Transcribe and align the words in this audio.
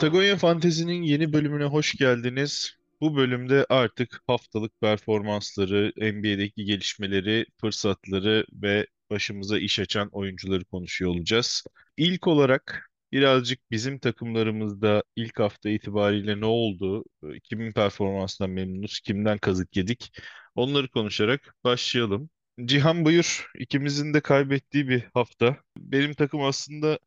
Patagonya 0.00 0.36
Fantezi'nin 0.36 1.02
yeni 1.02 1.32
bölümüne 1.32 1.64
hoş 1.64 1.94
geldiniz. 1.94 2.76
Bu 3.00 3.16
bölümde 3.16 3.66
artık 3.68 4.22
haftalık 4.26 4.80
performansları, 4.80 5.92
NBA'deki 5.96 6.64
gelişmeleri, 6.64 7.46
fırsatları 7.60 8.46
ve 8.52 8.86
başımıza 9.10 9.58
iş 9.58 9.78
açan 9.78 10.08
oyuncuları 10.12 10.64
konuşuyor 10.64 11.10
olacağız. 11.10 11.64
İlk 11.96 12.26
olarak 12.26 12.90
birazcık 13.12 13.70
bizim 13.70 13.98
takımlarımızda 13.98 15.02
ilk 15.16 15.40
hafta 15.40 15.70
itibariyle 15.70 16.40
ne 16.40 16.46
oldu, 16.46 17.04
kimin 17.42 17.72
performansından 17.72 18.50
memnunuz, 18.50 19.00
kimden 19.00 19.38
kazık 19.38 19.76
yedik, 19.76 20.12
onları 20.54 20.88
konuşarak 20.88 21.54
başlayalım. 21.64 22.30
Cihan 22.64 23.04
buyur, 23.04 23.50
ikimizin 23.58 24.14
de 24.14 24.20
kaybettiği 24.20 24.88
bir 24.88 25.02
hafta. 25.14 25.56
Benim 25.78 26.14
takım 26.14 26.42
aslında 26.44 26.98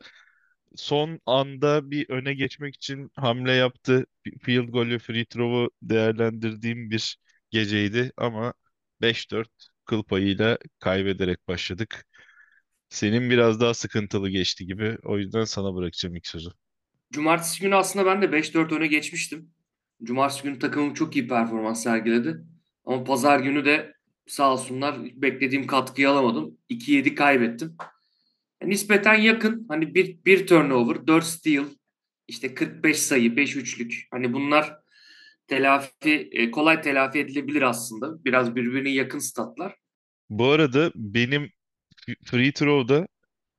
son 0.75 1.19
anda 1.25 1.91
bir 1.91 2.09
öne 2.09 2.33
geçmek 2.33 2.75
için 2.75 3.11
hamle 3.15 3.51
yaptı. 3.53 4.05
Field 4.41 4.69
goal 4.69 4.87
ve 4.89 4.99
free 4.99 5.25
throw'u 5.25 5.71
değerlendirdiğim 5.81 6.89
bir 6.91 7.17
geceydi 7.51 8.11
ama 8.17 8.53
5-4 9.01 9.49
kıl 9.85 10.03
payıyla 10.03 10.57
kaybederek 10.79 11.47
başladık. 11.47 12.05
Senin 12.89 13.29
biraz 13.29 13.61
daha 13.61 13.73
sıkıntılı 13.73 14.29
geçti 14.29 14.65
gibi. 14.67 14.97
O 15.03 15.17
yüzden 15.19 15.43
sana 15.45 15.75
bırakacağım 15.75 16.15
ilk 16.15 16.27
sözü. 16.27 16.49
Cumartesi 17.13 17.61
günü 17.61 17.75
aslında 17.75 18.05
ben 18.05 18.21
de 18.21 18.31
5-4 18.31 18.71
öne 18.71 18.87
geçmiştim. 18.87 19.51
Cumartesi 20.03 20.43
günü 20.43 20.59
takımım 20.59 20.93
çok 20.93 21.15
iyi 21.15 21.27
performans 21.27 21.83
sergiledi. 21.83 22.43
Ama 22.85 23.03
pazar 23.03 23.39
günü 23.39 23.65
de 23.65 23.93
sağ 24.27 24.53
olsunlar 24.53 24.97
beklediğim 25.15 25.67
katkıyı 25.67 26.09
alamadım. 26.09 26.57
2-7 26.69 27.15
kaybettim 27.15 27.77
nispeten 28.69 29.15
yakın. 29.15 29.65
Hani 29.69 29.95
bir, 29.95 30.17
bir 30.25 30.47
turnover, 30.47 31.07
4 31.07 31.23
steal, 31.23 31.65
işte 32.27 32.55
45 32.55 32.99
sayı, 32.99 33.37
5 33.37 33.55
üçlük. 33.55 34.07
Hani 34.11 34.33
bunlar 34.33 34.77
telafi 35.47 36.29
e, 36.31 36.51
kolay 36.51 36.81
telafi 36.81 37.19
edilebilir 37.19 37.61
aslında. 37.61 38.25
Biraz 38.25 38.55
birbirine 38.55 38.89
yakın 38.89 39.19
statlar. 39.19 39.75
Bu 40.29 40.49
arada 40.49 40.91
benim 40.95 41.51
free 42.25 42.51
throw'da 42.51 43.07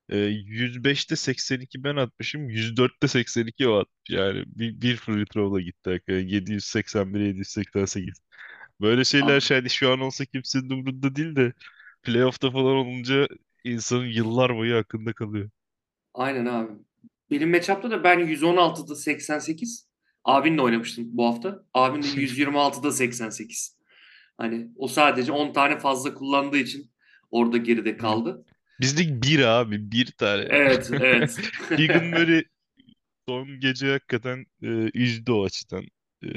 e, 0.08 0.16
105'te 0.16 1.16
82 1.16 1.84
ben 1.84 1.96
atmışım. 1.96 2.50
104'te 2.50 3.08
82 3.08 3.68
o 3.68 3.74
atmış. 3.78 4.11
Yani 4.11 4.44
bir, 4.46 4.80
bir 4.80 4.96
free 4.96 5.24
throw'la 5.24 5.61
gitti. 5.61 6.00
Yani 6.08 6.33
781 6.33 7.20
788. 7.20 8.14
Böyle 8.80 9.05
şeyler 9.05 9.41
şayet 9.41 9.70
şu 9.70 9.92
an 9.92 10.00
olsa 10.00 10.24
kimsenin 10.24 10.70
umurunda 10.70 11.16
değil 11.16 11.36
de 11.36 11.52
playoff'ta 12.02 12.50
falan 12.50 12.77
olunca 12.77 13.28
insanın 13.64 14.06
yıllar 14.06 14.56
boyu 14.56 14.76
hakkında 14.76 15.12
kalıyor. 15.12 15.50
Aynen 16.14 16.46
abi. 16.46 16.72
Benim 17.30 17.50
matchup'ta 17.50 17.90
da 17.90 18.04
ben 18.04 18.18
116'da 18.18 18.94
88. 18.94 19.88
Abinle 20.24 20.62
oynamıştım 20.62 21.04
bu 21.08 21.26
hafta. 21.26 21.64
Abin 21.74 22.02
de 22.02 22.06
126'da 22.06 22.92
88. 22.92 23.78
Hani 24.38 24.68
o 24.76 24.88
sadece 24.88 25.32
10 25.32 25.52
tane 25.52 25.78
fazla 25.78 26.14
kullandığı 26.14 26.58
için 26.58 26.90
orada 27.30 27.56
geride 27.56 27.96
kaldı. 27.96 28.44
Bizlik 28.80 29.22
bir 29.22 29.40
abi. 29.40 29.92
Bir 29.92 30.06
tane. 30.06 30.42
Evet, 30.50 30.90
evet. 30.92 31.38
Keegan 31.76 32.04
Murray 32.04 32.44
son 33.28 33.60
gece 33.60 33.90
hakikaten 33.92 34.46
e, 34.62 34.90
üzdü 34.94 35.32
o 35.32 35.44
açıdan. 35.44 35.84
E, 36.22 36.28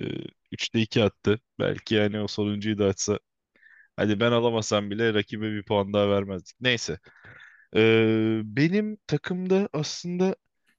3'te 0.52 0.80
2 0.82 1.04
attı. 1.04 1.40
Belki 1.60 1.96
yani 1.96 2.20
o 2.20 2.28
sonuncuyu 2.28 2.78
da 2.78 2.86
atsa 2.88 3.20
Hadi 3.98 4.20
ben 4.20 4.32
alamasam 4.32 4.92
bile 4.92 5.14
rakibe 5.14 5.52
bir 5.52 5.64
puan 5.64 5.94
daha 5.94 6.10
vermezdik. 6.10 6.58
Neyse. 6.62 7.00
Ee, 7.76 8.42
benim 8.44 8.98
takımda 9.08 9.70
aslında 9.74 10.36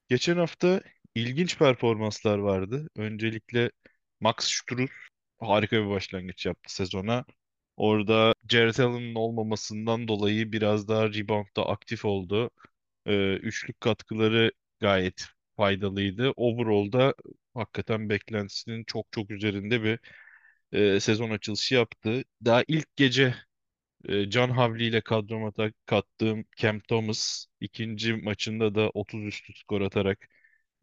geçen 0.09 0.37
hafta 0.37 0.81
ilginç 1.15 1.57
performanslar 1.59 2.37
vardı. 2.37 2.89
Öncelikle 2.97 3.71
Max 4.21 4.35
Strus 4.39 4.91
harika 5.39 5.77
bir 5.85 5.89
başlangıç 5.89 6.45
yaptı 6.45 6.75
sezona. 6.75 7.25
Orada 7.77 8.35
Jared 8.49 8.77
Allen'ın 8.77 9.15
olmamasından 9.15 10.07
dolayı 10.07 10.51
biraz 10.51 10.87
daha 10.87 11.09
reboundda 11.13 11.67
aktif 11.69 12.05
oldu. 12.05 12.51
Ee, 13.05 13.33
üçlük 13.35 13.81
katkıları 13.81 14.51
gayet 14.79 15.25
faydalıydı. 15.57 16.31
Overall'da 16.35 17.15
hakikaten 17.53 18.09
beklentisinin 18.09 18.83
çok 18.83 19.07
çok 19.11 19.31
üzerinde 19.31 19.83
bir 19.83 19.99
e, 20.71 20.99
sezon 20.99 21.29
açılışı 21.29 21.75
yaptı. 21.75 22.23
Daha 22.45 22.63
ilk 22.67 22.95
gece 22.95 23.35
e, 24.09 24.31
John 24.31 24.49
Havli 24.49 24.85
ile 24.85 25.01
kadroma 25.01 25.55
da 25.55 25.71
kattığım 25.85 26.45
Cam 26.57 26.79
Thomas 26.79 27.45
ikinci 27.61 28.13
maçında 28.13 28.75
da 28.75 28.89
30 28.89 29.25
üstü 29.25 29.53
skor 29.55 29.81
atarak 29.81 30.29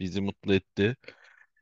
bizi 0.01 0.21
mutlu 0.21 0.55
etti. 0.55 0.97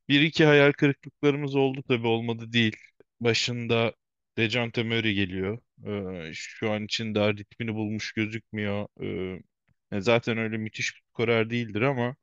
Bir 0.08 0.20
iki 0.22 0.44
hayal 0.44 0.72
kırıklıklarımız 0.72 1.54
oldu 1.56 1.82
tabii 1.88 2.06
olmadı 2.06 2.52
değil. 2.52 2.76
Başında 3.20 3.94
Dejounte 4.38 4.82
Murray 4.82 5.14
geliyor. 5.14 5.58
Ee, 6.28 6.30
şu 6.34 6.70
an 6.72 6.84
için 6.84 7.14
daha 7.14 7.32
ritmini 7.34 7.74
bulmuş 7.74 8.12
gözükmüyor. 8.12 8.88
Ee, 9.92 10.00
zaten 10.00 10.38
öyle 10.38 10.56
müthiş 10.56 10.96
bir 10.96 11.02
skorer 11.12 11.50
değildir 11.50 11.82
ama 11.82 12.16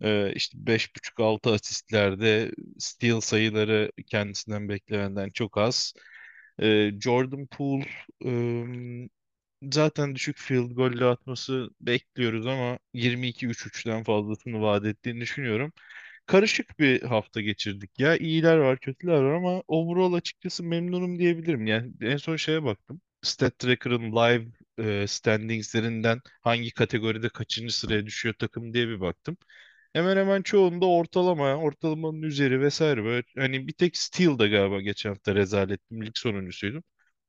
e, 0.00 0.32
işte 0.34 0.58
5.5-6 0.66 1.50
asistlerde 1.52 2.52
steal 2.78 3.20
sayıları 3.20 3.92
kendisinden 4.06 4.68
beklenenden 4.68 5.30
çok 5.30 5.58
az. 5.58 5.94
Ee, 6.62 6.92
Jordan 7.00 7.46
Poole 7.46 7.86
zaten 9.62 10.14
düşük 10.14 10.38
field 10.38 10.70
golle 10.72 11.04
atması 11.04 11.70
bekliyoruz 11.80 12.46
ama 12.46 12.78
22-3-3'ten 12.94 14.04
fazlasını 14.04 14.60
vaat 14.60 14.84
ettiğini 14.84 15.20
düşünüyorum. 15.20 15.72
Karışık 16.26 16.78
bir 16.78 17.02
hafta 17.02 17.40
geçirdik 17.40 18.00
ya. 18.00 18.16
iyiler 18.16 18.56
var, 18.58 18.78
kötüler 18.80 19.14
var 19.22 19.34
ama 19.34 19.62
overall 19.68 20.12
açıkçası 20.14 20.64
memnunum 20.64 21.18
diyebilirim. 21.18 21.66
Yani 21.66 21.92
en 22.00 22.16
son 22.16 22.36
şeye 22.36 22.64
baktım. 22.64 23.00
Stat 23.22 23.58
Tracker'ın 23.58 24.12
live 24.12 24.46
e, 24.78 25.06
standingslerinden 25.06 26.20
hangi 26.42 26.70
kategoride 26.72 27.28
kaçıncı 27.28 27.78
sıraya 27.78 28.06
düşüyor 28.06 28.34
takım 28.38 28.74
diye 28.74 28.88
bir 28.88 29.00
baktım. 29.00 29.36
Hemen 29.94 30.16
hemen 30.16 30.42
çoğunda 30.42 30.86
ortalama, 30.86 31.54
ortalamanın 31.56 32.22
üzeri 32.22 32.60
vesaire 32.60 33.04
böyle 33.04 33.24
hani 33.38 33.68
bir 33.68 33.72
tek 33.72 33.96
Steel'da 33.96 34.48
galiba 34.48 34.80
geçen 34.80 35.10
hafta 35.10 35.34
rezalettim. 35.34 36.06
Lig 36.06 36.12
sonuncusuydum. 36.16 36.84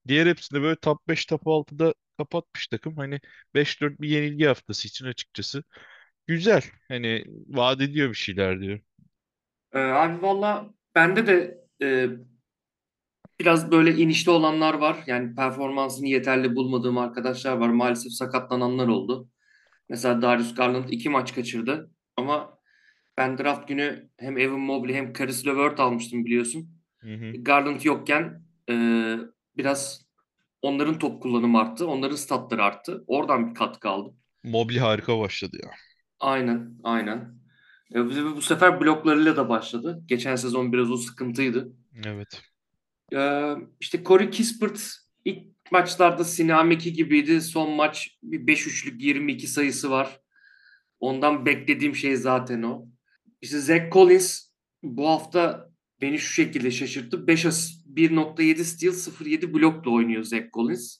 Diğer 0.07 0.27
hepsinde 0.27 0.61
böyle 0.61 0.75
top 0.79 1.07
5, 1.07 1.25
top 1.25 1.47
6'da 1.47 1.93
kapatmış 2.17 2.67
takım. 2.67 2.97
Hani 2.97 3.19
5-4 3.55 4.01
bir 4.01 4.09
yenilgi 4.09 4.45
haftası 4.45 4.87
için 4.87 5.05
açıkçası. 5.05 5.63
Güzel. 6.27 6.63
Hani 6.87 7.25
vaat 7.47 7.81
ediyor 7.81 8.09
bir 8.09 8.15
şeyler 8.15 8.61
diyor. 8.61 8.79
Ee, 9.73 9.79
abi 9.79 10.21
valla 10.21 10.73
bende 10.95 11.27
de 11.27 11.57
e, 11.81 12.09
biraz 13.39 13.71
böyle 13.71 13.95
inişte 13.95 14.31
olanlar 14.31 14.73
var. 14.73 15.03
Yani 15.07 15.35
performansını 15.35 16.07
yeterli 16.07 16.55
bulmadığım 16.55 16.97
arkadaşlar 16.97 17.57
var. 17.57 17.69
Maalesef 17.69 18.11
sakatlananlar 18.11 18.87
oldu. 18.87 19.29
Mesela 19.89 20.21
Darius 20.21 20.55
Garland 20.55 20.89
iki 20.89 21.09
maç 21.09 21.35
kaçırdı. 21.35 21.91
Ama 22.17 22.54
ben 23.17 23.37
draft 23.37 23.67
günü 23.67 24.09
hem 24.17 24.37
Evan 24.37 24.59
Mobley 24.59 24.95
hem 24.95 25.13
Caris 25.13 25.47
LeVert 25.47 25.79
almıştım 25.79 26.25
biliyorsun. 26.25 26.69
Hı 26.97 27.13
hı. 27.13 27.33
Garland 27.43 27.81
yokken 27.81 28.41
e, 28.69 28.75
biraz 29.57 30.05
onların 30.61 30.99
top 30.99 31.21
kullanımı 31.21 31.59
arttı. 31.59 31.87
Onların 31.87 32.15
statları 32.15 32.63
arttı. 32.63 33.03
Oradan 33.07 33.49
bir 33.49 33.55
katkı 33.55 33.89
aldım. 33.89 34.15
Mobley 34.43 34.79
harika 34.79 35.19
başladı 35.19 35.57
ya. 35.63 35.69
Aynen, 36.19 36.79
aynen. 36.83 37.39
E, 37.95 38.05
bu 38.35 38.41
sefer 38.41 38.81
bloklarıyla 38.81 39.37
da 39.37 39.49
başladı. 39.49 40.03
Geçen 40.05 40.35
sezon 40.35 40.73
biraz 40.73 40.91
o 40.91 40.97
sıkıntıydı. 40.97 41.73
Evet. 42.05 42.41
E, 43.13 43.51
işte 43.79 44.03
Corey 44.03 44.29
Kispert 44.29 44.95
ilk 45.25 45.71
maçlarda 45.71 46.23
Sinameki 46.23 46.93
gibiydi. 46.93 47.41
Son 47.41 47.71
maç 47.71 48.17
bir 48.23 48.47
5-3'lük 48.47 49.01
22 49.01 49.47
sayısı 49.47 49.91
var. 49.91 50.19
Ondan 50.99 51.45
beklediğim 51.45 51.95
şey 51.95 52.15
zaten 52.15 52.63
o. 52.63 52.87
İşte 53.45 53.59
Zach 53.59 53.91
Collins 53.91 54.41
bu 54.83 55.09
hafta 55.09 55.69
beni 56.01 56.19
şu 56.19 56.33
şekilde 56.33 56.71
şaşırttı. 56.71 57.27
5 57.27 57.45
asist, 57.45 57.87
1.7 57.87 58.63
steal, 58.63 58.93
0.7 58.93 59.53
blokla 59.53 59.91
oynuyor 59.91 60.23
Zach 60.23 60.51
Collins. 60.53 60.97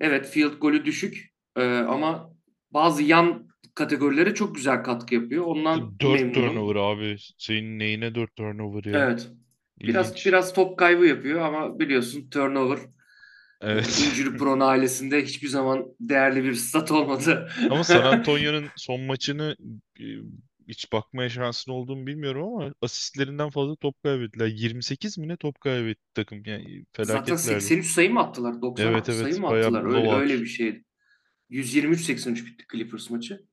Evet 0.00 0.26
field 0.30 0.58
golü 0.60 0.84
düşük 0.84 1.32
ee, 1.56 1.62
ama 1.62 2.34
bazı 2.70 3.02
yan 3.02 3.48
kategorilere 3.74 4.34
çok 4.34 4.54
güzel 4.54 4.82
katkı 4.82 5.14
yapıyor. 5.14 5.44
Ondan 5.44 5.98
4 6.00 6.20
memnunum. 6.20 6.32
turnover 6.32 6.76
abi. 6.76 7.16
Senin 7.38 7.78
neyine 7.78 8.14
4 8.14 8.36
turnover 8.36 8.84
ya? 8.84 9.04
Evet. 9.04 9.28
Biraz 9.80 10.10
İlginç. 10.10 10.26
biraz 10.26 10.52
top 10.52 10.78
kaybı 10.78 11.06
yapıyor 11.06 11.40
ama 11.40 11.78
biliyorsun 11.78 12.30
turnover 12.30 12.78
Evet. 13.62 14.04
Injury 14.06 14.36
prone 14.38 14.64
ailesinde 14.64 15.24
hiçbir 15.24 15.48
zaman 15.48 15.84
değerli 16.00 16.44
bir 16.44 16.54
stat 16.54 16.90
olmadı. 16.90 17.48
Ama 17.70 17.84
San 17.84 18.02
Antonio'nun 18.12 18.64
son 18.76 19.00
maçını 19.00 19.56
e, 20.00 20.04
hiç 20.68 20.92
bakmaya 20.92 21.28
şansın 21.28 21.72
olduğunu 21.72 22.06
bilmiyorum 22.06 22.54
ama 22.54 22.74
asistlerinden 22.82 23.50
fazla 23.50 23.76
top 23.76 24.02
kaybettiler. 24.02 24.46
28 24.46 25.18
mi 25.18 25.28
ne 25.28 25.36
top 25.36 25.60
kaybetti 25.60 26.14
takım 26.14 26.42
yani 26.44 26.84
Zaten 27.00 27.36
83 27.36 27.86
sayı 27.86 28.12
mı 28.12 28.20
attılar? 28.20 28.62
90 28.62 28.86
evet, 28.86 29.08
evet, 29.08 29.22
sayı 29.22 29.40
mı 29.40 29.46
attılar? 29.46 29.84
Öyle, 29.84 30.12
öyle 30.12 30.40
bir 30.40 30.46
şeydi. 30.46 30.84
123-83 31.50 32.46
bitti 32.46 32.64
Clippers 32.72 33.10
maçı. 33.10 33.46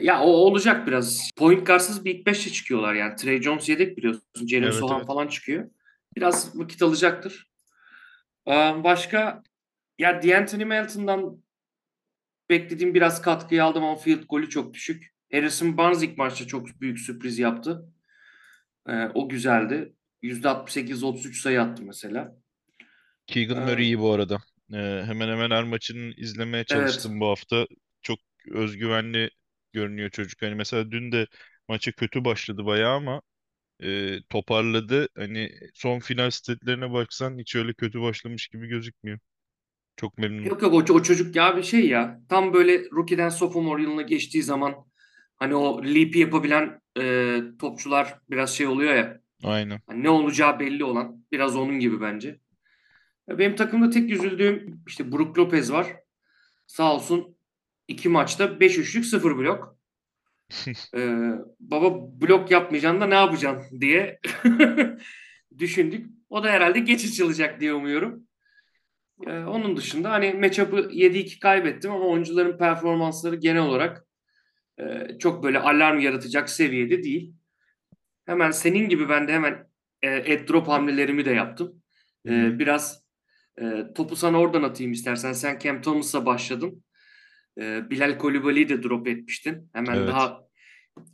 Ya 0.00 0.20
o 0.20 0.26
olacak 0.26 0.86
biraz. 0.86 1.30
Point 1.36 1.66
guardsız 1.66 2.04
bir 2.04 2.14
ilk 2.14 2.26
beşle 2.26 2.52
çıkıyorlar 2.52 2.94
yani. 2.94 3.16
Trey 3.16 3.42
Jones 3.42 3.68
yedek 3.68 3.96
biliyorsun. 3.96 4.46
Jalen 4.46 4.62
Evet 4.62 4.74
Sohan 4.74 4.96
evet. 4.96 5.06
falan 5.06 5.28
çıkıyor. 5.28 5.70
Biraz 6.16 6.58
vakit 6.58 6.82
alacaktır. 6.82 7.50
Ee, 8.48 8.52
Başka 8.84 9.42
ya 9.98 10.22
D'Anthony 10.22 10.64
Melton'dan 10.64 11.42
beklediğim 12.50 12.94
biraz 12.94 13.22
katkıyı 13.22 13.64
aldım 13.64 13.84
ama 13.84 13.96
field 13.96 14.22
golü 14.28 14.48
çok 14.48 14.74
düşük. 14.74 15.15
Harrison 15.32 15.76
Barnes 15.76 16.02
ilk 16.02 16.18
maçta 16.18 16.46
çok 16.46 16.80
büyük 16.80 16.98
sürpriz 16.98 17.38
yaptı. 17.38 17.92
Ee, 18.88 19.06
o 19.14 19.28
güzeldi. 19.28 19.92
%68-33 20.22 21.40
sayı 21.40 21.62
attı 21.62 21.82
mesela. 21.82 22.36
Keegan 23.26 23.56
Ee, 23.56 23.60
Murray 23.60 23.84
iyi 23.84 23.98
bu 23.98 24.12
arada. 24.12 24.38
Ee, 24.72 24.76
hemen 25.06 25.28
hemen 25.28 25.50
her 25.50 25.64
maçını 25.64 26.12
izlemeye 26.16 26.56
evet. 26.58 26.68
çalıştım 26.68 27.20
bu 27.20 27.26
hafta. 27.26 27.66
Çok 28.02 28.18
özgüvenli 28.50 29.30
görünüyor 29.72 30.10
çocuk. 30.10 30.42
Hani 30.42 30.54
mesela 30.54 30.90
dün 30.90 31.12
de 31.12 31.26
maça 31.68 31.92
kötü 31.92 32.24
başladı 32.24 32.66
bayağı 32.66 32.96
ama 32.96 33.22
e, 33.80 34.22
toparladı. 34.22 35.08
Hani 35.16 35.50
son 35.74 35.98
final 36.00 36.30
statlerine 36.30 36.92
baksan 36.92 37.38
hiç 37.38 37.56
öyle 37.56 37.74
kötü 37.74 38.00
başlamış 38.00 38.48
gibi 38.48 38.66
gözükmüyor. 38.68 39.18
Çok 39.96 40.18
memnunum. 40.18 40.46
Yok 40.46 40.62
yok 40.62 40.74
o, 40.74 40.94
o 40.94 41.02
çocuk 41.02 41.36
ya 41.36 41.56
bir 41.56 41.62
şey 41.62 41.88
ya. 41.88 42.20
Tam 42.28 42.54
böyle 42.54 42.90
rookie'den 42.90 43.28
sophomore 43.28 43.82
yılına 43.82 44.02
geçtiği 44.02 44.42
zaman 44.42 44.74
hani 45.36 45.54
o 45.54 45.84
leap'i 45.84 46.18
yapabilen 46.18 46.80
e, 46.98 47.36
topçular 47.58 48.18
biraz 48.30 48.54
şey 48.54 48.66
oluyor 48.66 48.94
ya. 48.94 49.20
Aynen. 49.44 49.80
Hani 49.86 50.02
ne 50.02 50.10
olacağı 50.10 50.60
belli 50.60 50.84
olan. 50.84 51.24
Biraz 51.32 51.56
onun 51.56 51.78
gibi 51.78 52.00
bence. 52.00 52.38
Benim 53.28 53.56
takımda 53.56 53.90
tek 53.90 54.10
üzüldüğüm 54.10 54.82
işte 54.86 55.12
Brook 55.12 55.38
Lopez 55.38 55.72
var. 55.72 55.86
Sağ 56.66 56.94
olsun 56.94 57.36
iki 57.88 58.08
maçta 58.08 58.60
5 58.60 58.78
üçlük 58.78 59.06
0 59.06 59.36
blok. 59.38 59.76
Ee, 60.96 61.30
baba 61.60 62.20
blok 62.20 62.50
yapmayacaksın 62.50 63.00
da 63.00 63.06
ne 63.06 63.14
yapacaksın 63.14 63.80
diye 63.80 64.20
düşündük. 65.58 66.06
O 66.30 66.44
da 66.44 66.50
herhalde 66.50 66.78
geç 66.78 67.04
açılacak 67.04 67.60
diye 67.60 67.74
umuyorum. 67.74 68.26
Ee, 69.26 69.30
onun 69.30 69.76
dışında 69.76 70.10
hani 70.10 70.32
matchup'ı 70.32 70.76
7-2 70.76 71.38
kaybettim 71.38 71.90
ama 71.90 72.04
oyuncuların 72.04 72.58
performansları 72.58 73.36
genel 73.36 73.62
olarak 73.62 74.05
e, 74.80 75.18
çok 75.18 75.42
böyle 75.42 75.58
alarm 75.58 75.98
yaratacak 75.98 76.50
seviyede 76.50 77.02
değil. 77.02 77.34
Hemen 78.26 78.50
senin 78.50 78.88
gibi 78.88 79.08
ben 79.08 79.28
de 79.28 79.32
hemen 79.32 79.66
e, 80.02 80.34
ad 80.34 80.48
drop 80.48 80.68
hamlelerimi 80.68 81.24
de 81.24 81.30
yaptım. 81.30 81.82
E, 82.28 82.58
biraz 82.58 83.02
e, 83.60 83.84
topu 83.94 84.16
sana 84.16 84.40
oradan 84.40 84.62
atayım 84.62 84.92
istersen. 84.92 85.32
Sen 85.32 85.58
Cam 85.58 85.82
Thomas'la 85.82 86.26
başladın. 86.26 86.84
E, 87.60 87.90
Bilal 87.90 88.18
Kolibali'yi 88.18 88.68
de 88.68 88.82
drop 88.82 89.08
etmiştin. 89.08 89.70
Hemen 89.72 89.96
Evet. 89.96 90.08
daha 90.08 90.40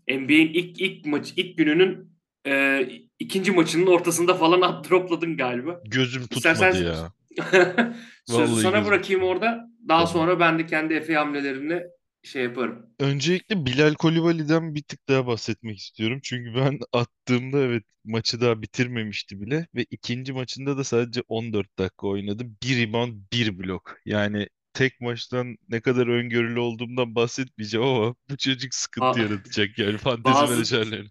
NBA'in 0.09 0.53
ilk 0.53 0.81
ilk 0.81 1.07
maç 1.07 1.33
ilk 1.37 1.59
gününün 1.59 2.13
e, 2.47 2.87
ikinci 3.19 3.53
maçının 3.53 3.87
ortasında 3.87 4.35
falan 4.35 4.61
at 4.71 4.91
dropladın 4.91 5.37
galiba. 5.37 5.81
Gözüm 5.85 6.23
İstersen 6.31 6.73
tutmadı 6.73 6.89
ya. 6.89 7.13
sözü 8.27 8.63
sana 8.63 8.79
gözüm 8.79 8.87
bırakayım 8.87 9.23
orada. 9.23 9.69
Daha 9.89 9.99
Tamam. 9.99 10.13
sonra 10.13 10.41
ben 10.41 10.59
de 10.59 10.67
kendi 10.67 10.95
Efe 10.95 11.15
hamlelerimle 11.15 11.87
şey 12.23 12.43
yaparım. 12.45 12.87
Öncelikle 13.01 13.67
Bilal 13.67 13.95
Kolibali'den 13.95 14.75
bir 14.75 14.83
tık 14.83 15.09
daha 15.09 15.27
bahsetmek 15.27 15.79
istiyorum. 15.79 16.21
Çünkü 16.23 16.55
ben 16.55 16.79
attığımda 16.93 17.59
evet 17.61 17.85
maçı 18.05 18.41
daha 18.41 18.63
bitirmemişti 18.63 19.41
bile 19.41 19.67
ve 19.75 19.85
ikinci 19.91 20.33
maçında 20.33 20.77
da 20.77 20.85
sadece 20.85 21.23
14 21.29 21.79
dakika 21.79 22.07
oynadı. 22.07 22.45
Bir 22.63 22.79
rebound, 22.89 23.15
bir 23.33 23.59
blok. 23.59 23.97
Yani 24.07 24.49
tek 24.73 25.01
maçtan 25.01 25.57
ne 25.69 25.81
kadar 25.81 26.07
öngörülü 26.07 26.61
olduğumdan 26.61 27.15
bahsetmeyeceğim 27.15 27.87
ama 27.87 28.15
bu 28.31 28.37
çocuk 28.37 28.75
sıkıntı 28.75 29.07
Ba- 29.07 29.23
yaratacak 29.23 29.79
yani 29.79 29.99
fantezi 29.99 30.35
Bazı 30.35 30.55
menajerlerine. 30.55 31.09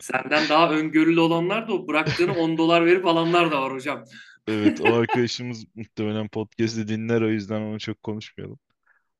senden 0.00 0.48
daha 0.48 0.70
öngörülü 0.70 1.20
olanlar 1.20 1.68
da 1.68 1.72
o 1.72 1.88
bıraktığını 1.88 2.34
10 2.34 2.58
dolar 2.58 2.86
verip 2.86 3.06
alanlar 3.06 3.50
da 3.50 3.62
var 3.62 3.72
hocam. 3.72 4.04
Evet 4.48 4.80
o 4.80 4.92
arkadaşımız 4.94 5.64
muhtemelen 5.74 6.28
podcast'i 6.28 6.88
dinler 6.88 7.22
o 7.22 7.30
yüzden 7.30 7.60
onu 7.60 7.78
çok 7.80 8.02
konuşmayalım. 8.02 8.58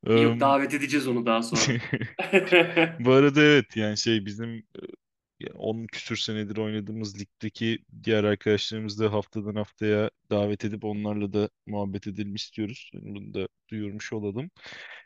Yok 0.07 0.41
davet 0.41 0.75
edeceğiz 0.75 1.09
onu 1.09 1.27
daha 1.27 1.43
sonra. 1.43 1.63
Bu 3.01 3.13
arada 3.13 3.43
evet 3.43 3.77
yani 3.77 3.99
şey 3.99 4.27
bizim 4.27 4.65
ya 5.41 5.49
10 5.55 5.87
küsür 5.87 6.17
senedir 6.17 6.57
oynadığımız 6.57 7.21
ligdeki 7.21 7.79
diğer 8.05 8.25
arkadaşlarımızı 8.25 9.05
da 9.05 9.13
haftadan 9.13 9.55
haftaya 9.55 10.11
davet 10.31 10.65
edip 10.65 10.85
onlarla 10.85 11.33
da 11.33 11.51
muhabbet 11.67 12.07
edelim 12.07 12.35
istiyoruz. 12.35 12.91
Yani 12.95 13.15
Bunu 13.15 13.35
da 13.35 13.49
duyurmuş 13.71 14.13
olalım. 14.13 14.51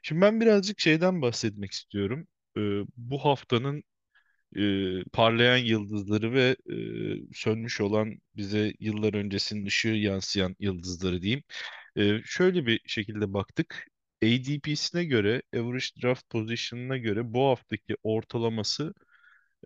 Şimdi 0.02 0.20
ben 0.20 0.40
birazcık 0.40 0.80
şeyden 0.80 1.22
bahsetmek 1.22 1.72
istiyorum. 1.72 2.26
Ee, 2.56 2.60
bu 2.96 3.18
haftanın 3.24 3.84
e, 4.56 4.62
parlayan 5.12 5.56
yıldızları 5.56 6.32
ve 6.32 6.56
e, 6.72 6.76
sönmüş 7.34 7.80
olan 7.80 8.18
bize 8.36 8.72
yıllar 8.80 9.14
öncesinin 9.14 9.66
ışığı 9.66 9.88
yansıyan 9.88 10.56
yıldızları 10.60 11.22
diyeyim. 11.22 11.42
E, 11.96 12.22
şöyle 12.24 12.66
bir 12.66 12.80
şekilde 12.86 13.34
baktık. 13.34 13.86
ADP'sine 14.22 15.04
göre, 15.04 15.42
Average 15.54 15.86
Draft 16.02 16.30
Position'ına 16.30 16.96
göre 16.96 17.34
bu 17.34 17.48
haftaki 17.48 17.96
ortalaması 18.02 18.94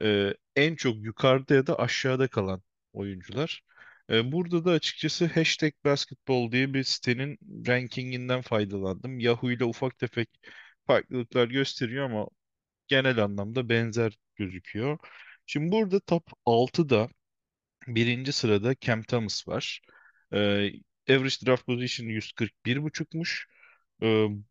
e, 0.03 0.35
en 0.57 0.75
çok 0.77 0.97
yukarıda 1.05 1.55
ya 1.55 1.67
da 1.67 1.79
aşağıda 1.79 2.29
kalan 2.29 2.63
oyuncular. 2.93 3.63
E, 4.11 4.33
burada 4.33 4.65
da 4.65 4.71
açıkçası 4.73 5.27
Hashtag 5.27 5.73
Basketball 5.85 6.53
diye 6.53 6.75
bir 6.75 6.85
sitenin 6.85 7.39
rankinginden 7.69 8.43
faydalandım. 8.43 9.21
Yahoo 9.21 9.51
ile 9.51 9.65
ufak 9.65 9.99
tefek 9.99 10.31
farklılıklar 10.87 11.49
gösteriyor 11.49 12.05
ama 12.05 12.29
genel 12.89 13.25
anlamda 13.25 13.69
benzer 13.69 14.19
gözüküyor. 14.37 14.99
Şimdi 15.47 15.73
burada 15.73 16.01
top 16.01 16.25
6'da 16.47 17.09
birinci 17.89 18.33
sırada 18.33 18.75
Cam 18.81 19.03
Thomas 19.03 19.49
var. 19.49 19.83
Ee, 20.33 20.37
average 21.11 21.37
draft 21.47 21.67
position 21.67 22.07
141.5'muş. 22.09 23.47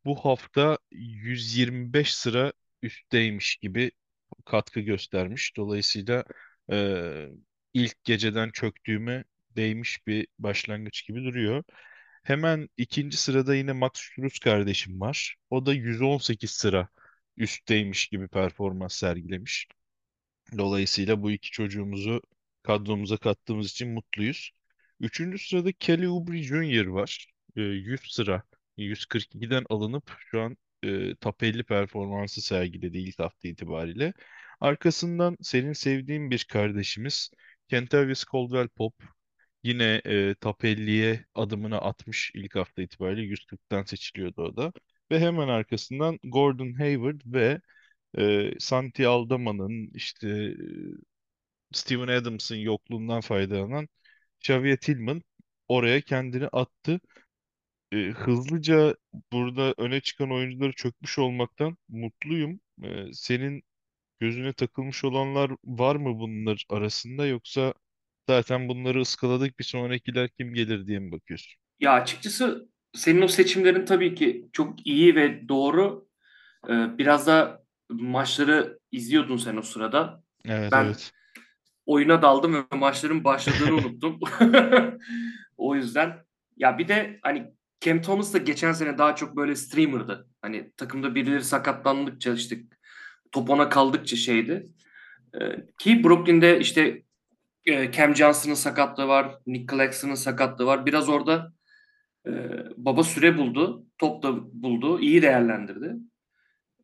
Bu 0.06 0.16
hafta 0.16 0.78
125 0.92 2.16
sıra 2.16 2.54
üstteymiş 2.82 3.56
gibi 3.56 3.92
katkı 4.46 4.80
göstermiş. 4.80 5.58
Dolayısıyla 5.58 6.24
e, 6.72 7.30
ilk 7.74 8.04
geceden 8.04 8.50
çöktüğüme 8.52 9.24
değmiş 9.56 10.08
bir 10.08 10.28
başlangıç 10.40 11.08
gibi 11.08 11.24
duruyor. 11.24 11.64
Hemen 12.24 12.70
ikinci 12.78 13.18
sırada 13.18 13.56
yine 13.56 13.74
Max 13.74 13.92
Strus 13.96 14.40
kardeşim 14.40 15.02
var. 15.02 15.36
O 15.50 15.66
da 15.66 15.74
118 15.74 16.52
sıra 16.52 16.90
üstteymiş 17.38 18.08
gibi 18.08 18.28
performans 18.28 18.96
sergilemiş. 18.96 19.68
Dolayısıyla 20.58 21.22
bu 21.24 21.32
iki 21.32 21.52
çocuğumuzu 21.52 22.22
kadromuza 22.64 23.18
kattığımız 23.18 23.72
için 23.72 23.90
mutluyuz. 23.90 24.52
Üçüncü 25.00 25.40
sırada 25.40 25.72
Kelly 25.72 26.08
Oubre 26.08 26.44
Jr. 26.44 26.86
var. 26.88 27.28
Ee, 27.56 27.62
100 27.62 28.02
sıra 28.14 28.44
142'den 28.78 29.66
alınıp 29.70 30.12
şu 30.32 30.42
an 30.42 30.58
e, 30.84 31.16
top 31.16 31.44
50 31.44 31.64
performansı 31.64 32.42
sergiledi 32.42 32.98
ilk 32.98 33.20
hafta 33.20 33.48
itibariyle. 33.48 34.14
Arkasından 34.60 35.38
senin 35.42 35.74
sevdiğin 35.74 36.32
bir 36.32 36.44
kardeşimiz 36.44 37.30
Kentavious 37.70 38.24
Caldwell-Pope 38.24 39.06
yine 39.64 40.02
e, 40.06 40.36
top 40.42 40.64
50'ye 40.64 41.26
adımını 41.36 41.78
atmış 41.78 42.32
ilk 42.36 42.56
hafta 42.56 42.82
itibariyle 42.82 43.22
140'tan 43.22 43.84
seçiliyordu 43.86 44.42
o 44.42 44.58
da. 44.58 44.74
Ve 45.12 45.20
hemen 45.20 45.48
arkasından 45.48 46.20
Gordon 46.24 46.74
Hayward 46.74 47.22
ve 47.26 47.62
e, 48.18 48.52
Santi 48.60 49.08
Aldama'nın 49.08 49.92
işte 49.94 50.30
e, 50.30 50.56
Steven 51.74 52.08
Adams'ın 52.08 52.56
yokluğundan 52.56 53.22
faydalanan 53.22 53.88
Xavier 54.42 54.78
Tillman 54.78 55.22
oraya 55.68 56.02
kendini 56.02 56.48
attı. 56.48 57.00
E, 57.96 58.12
hızlıca 58.12 58.96
burada 59.32 59.74
öne 59.78 60.02
çıkan 60.02 60.32
oyuncuları 60.32 60.74
çökmüş 60.74 61.20
olmaktan 61.20 61.78
mutluyum. 61.90 62.60
E, 62.84 63.14
senin 63.14 63.64
gözüne 64.20 64.54
takılmış 64.54 65.04
olanlar 65.04 65.52
var 65.66 65.96
mı 65.96 66.20
bunlar 66.20 66.66
arasında 66.70 67.26
yoksa 67.28 67.74
zaten 68.30 68.70
bunları 68.70 69.02
ıskaladık 69.02 69.60
bir 69.60 69.64
sonrakiler 69.64 70.30
kim 70.30 70.54
gelir 70.54 70.88
diye 70.88 71.00
mi 71.00 71.12
bakıyorsun? 71.12 71.54
Ya 71.80 71.94
açıkçası 71.94 72.70
senin 72.94 73.22
o 73.22 73.28
seçimlerin 73.28 73.86
tabii 73.86 74.16
ki 74.16 74.50
çok 74.54 74.88
iyi 74.88 75.16
ve 75.16 75.50
doğru. 75.50 76.08
Ee, 76.70 76.98
biraz 76.98 77.28
da 77.28 77.64
maçları 77.90 78.80
izliyordun 78.92 79.38
sen 79.38 79.58
o 79.58 79.62
sırada. 79.62 80.24
Evet 80.46 80.72
Ben 80.72 80.86
evet. 80.86 81.12
oyuna 81.86 82.22
daldım 82.22 82.54
ve 82.54 82.78
maçların 82.78 83.24
başladığını 83.24 83.76
unuttum. 83.76 84.20
O 85.58 85.76
yüzden 85.76 86.26
ya 86.58 86.78
bir 86.78 86.88
de 86.88 87.20
hani 87.22 87.52
Cam 87.82 88.02
Thomas 88.02 88.34
da 88.34 88.38
geçen 88.38 88.72
sene 88.72 88.98
daha 88.98 89.16
çok 89.16 89.36
böyle 89.36 89.56
streamer'dı. 89.56 90.28
Hani 90.42 90.72
takımda 90.78 91.16
birileri 91.16 91.44
sakatlandıkça 91.44 92.34
işte 92.34 92.60
top 93.32 93.50
ona 93.50 93.70
kaldıkça 93.70 94.16
şeydi. 94.16 94.70
Ee, 95.42 95.66
ki 95.80 96.04
Brooklyn'de 96.04 96.60
işte 96.60 97.04
e, 97.66 97.92
Cam 97.92 98.16
Johnson'ın 98.16 98.54
sakatlığı 98.54 99.08
var, 99.08 99.36
Nick 99.48 99.76
Claxton'ın 99.76 100.16
sakatlığı 100.16 100.66
var. 100.66 100.86
Biraz 100.86 101.10
orada 101.10 101.54
e, 102.28 102.32
baba 102.78 103.04
süre 103.04 103.38
buldu, 103.38 103.86
top 103.98 104.24
da 104.24 104.62
buldu, 104.64 105.00
iyi 105.00 105.22
değerlendirdi. 105.22 105.96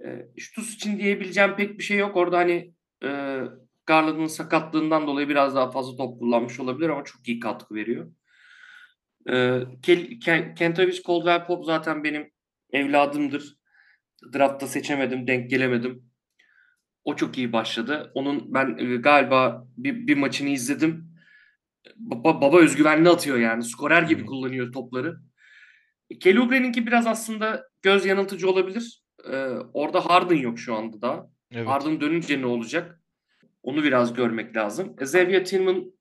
E, 0.05 0.27
Şutus 0.37 0.75
için 0.75 0.99
diyebileceğim 0.99 1.55
pek 1.55 1.77
bir 1.77 1.83
şey 1.83 1.97
yok. 1.97 2.17
Orada 2.17 2.37
hani 2.37 2.73
e, 3.03 3.41
Garland'ın 3.85 4.27
sakatlığından 4.27 5.07
dolayı 5.07 5.29
biraz 5.29 5.55
daha 5.55 5.71
fazla 5.71 5.97
top 5.97 6.19
kullanmış 6.19 6.59
olabilir 6.59 6.89
ama 6.89 7.03
çok 7.03 7.27
iyi 7.27 7.39
katkı 7.39 7.75
veriyor. 7.75 8.11
E, 9.29 9.59
Kentavious 10.55 11.03
Caldwell 11.07 11.45
Pop 11.45 11.65
zaten 11.65 12.03
benim 12.03 12.31
evladımdır. 12.71 13.57
Draftta 14.33 14.67
seçemedim, 14.67 15.27
denk 15.27 15.49
gelemedim. 15.49 16.11
O 17.03 17.15
çok 17.15 17.37
iyi 17.37 17.53
başladı. 17.53 18.11
Onun 18.13 18.53
ben 18.53 18.77
e, 18.77 18.95
galiba 18.95 19.67
bir, 19.77 20.07
bir 20.07 20.17
maçını 20.17 20.49
izledim. 20.49 21.11
Baba, 21.95 22.41
baba 22.41 22.59
özgüvenli 22.59 23.09
atıyor 23.09 23.37
yani. 23.37 23.63
Skorer 23.63 24.03
gibi 24.03 24.25
kullanıyor 24.25 24.73
topları. 24.73 25.17
Kelly 26.19 26.39
Oubre'ninki 26.39 26.87
biraz 26.87 27.07
aslında 27.07 27.67
göz 27.81 28.05
yanıltıcı 28.05 28.49
olabilir. 28.49 29.03
Ee, 29.31 29.47
orada 29.73 30.05
Harden 30.05 30.35
yok 30.35 30.59
şu 30.59 30.75
anda 30.75 31.01
da. 31.01 31.31
Evet. 31.51 31.67
Harden 31.67 32.01
dönünce 32.01 32.41
ne 32.41 32.45
olacak? 32.45 33.01
Onu 33.63 33.83
biraz 33.83 34.13
görmek 34.13 34.55
lazım. 34.55 34.95
Xavier 35.01 35.45
Tillman 35.45 35.91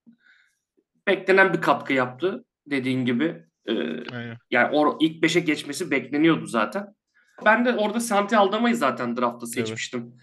beklenen 1.06 1.52
bir 1.52 1.60
katkı 1.60 1.92
yaptı 1.92 2.44
dediğin 2.66 3.04
gibi. 3.04 3.44
Ee, 3.68 3.74
yani 4.50 4.76
or, 4.76 4.96
ilk 5.00 5.22
beşe 5.22 5.40
geçmesi 5.40 5.90
bekleniyordu 5.90 6.46
zaten. 6.46 6.86
Ben 7.44 7.64
de 7.64 7.72
orada 7.72 8.00
Santi 8.00 8.36
Aldama'yı 8.36 8.76
zaten 8.76 9.16
draftta 9.16 9.46
seçmiştim. 9.46 10.14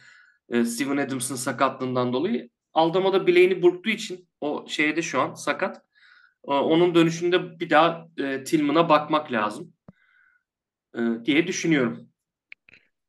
Evet. 0.49 0.61
Ee, 0.61 0.69
Steven 0.69 0.97
Adams'ın 0.97 1.35
sakatlığından 1.35 2.13
dolayı. 2.13 2.49
Aldama 2.73 3.13
da 3.13 3.27
bileğini 3.27 3.61
burktuğu 3.61 3.89
için 3.89 4.29
o 4.41 4.65
şeyde 4.67 5.01
şu 5.01 5.21
an 5.21 5.33
sakat. 5.33 5.77
Ee, 6.47 6.51
onun 6.51 6.95
dönüşünde 6.95 7.59
bir 7.59 7.69
daha 7.69 8.07
e, 8.17 8.43
Tillman'a 8.43 8.89
bakmak 8.89 9.31
lazım 9.31 9.73
e, 10.95 10.99
diye 11.25 11.47
düşünüyorum. 11.47 12.09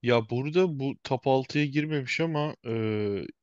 Ya 0.03 0.31
burada 0.31 0.79
bu 0.79 0.95
top 1.05 1.27
6'ya 1.27 1.65
girmemiş 1.65 2.21
ama 2.21 2.55
e, 2.67 2.75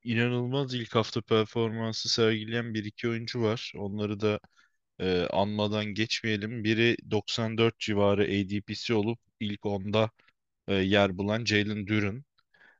inanılmaz 0.04 0.74
ilk 0.74 0.96
hafta 0.96 1.22
performansı 1.22 2.10
sergileyen 2.10 2.74
bir 2.74 2.86
iki 2.86 3.10
oyuncu 3.10 3.42
var. 3.42 3.74
Onları 3.78 4.20
da 4.20 4.40
e, 5.00 5.22
anmadan 5.32 5.86
geçmeyelim. 5.86 6.64
Biri 6.64 6.98
94 7.12 7.80
civarı 7.80 8.24
ADP'si 8.24 8.94
olup 8.94 9.20
ilk 9.40 9.66
onda 9.66 10.12
e, 10.68 10.76
yer 10.76 11.18
bulan 11.18 11.46
Jalen 11.46 11.88
Duren. 11.88 12.24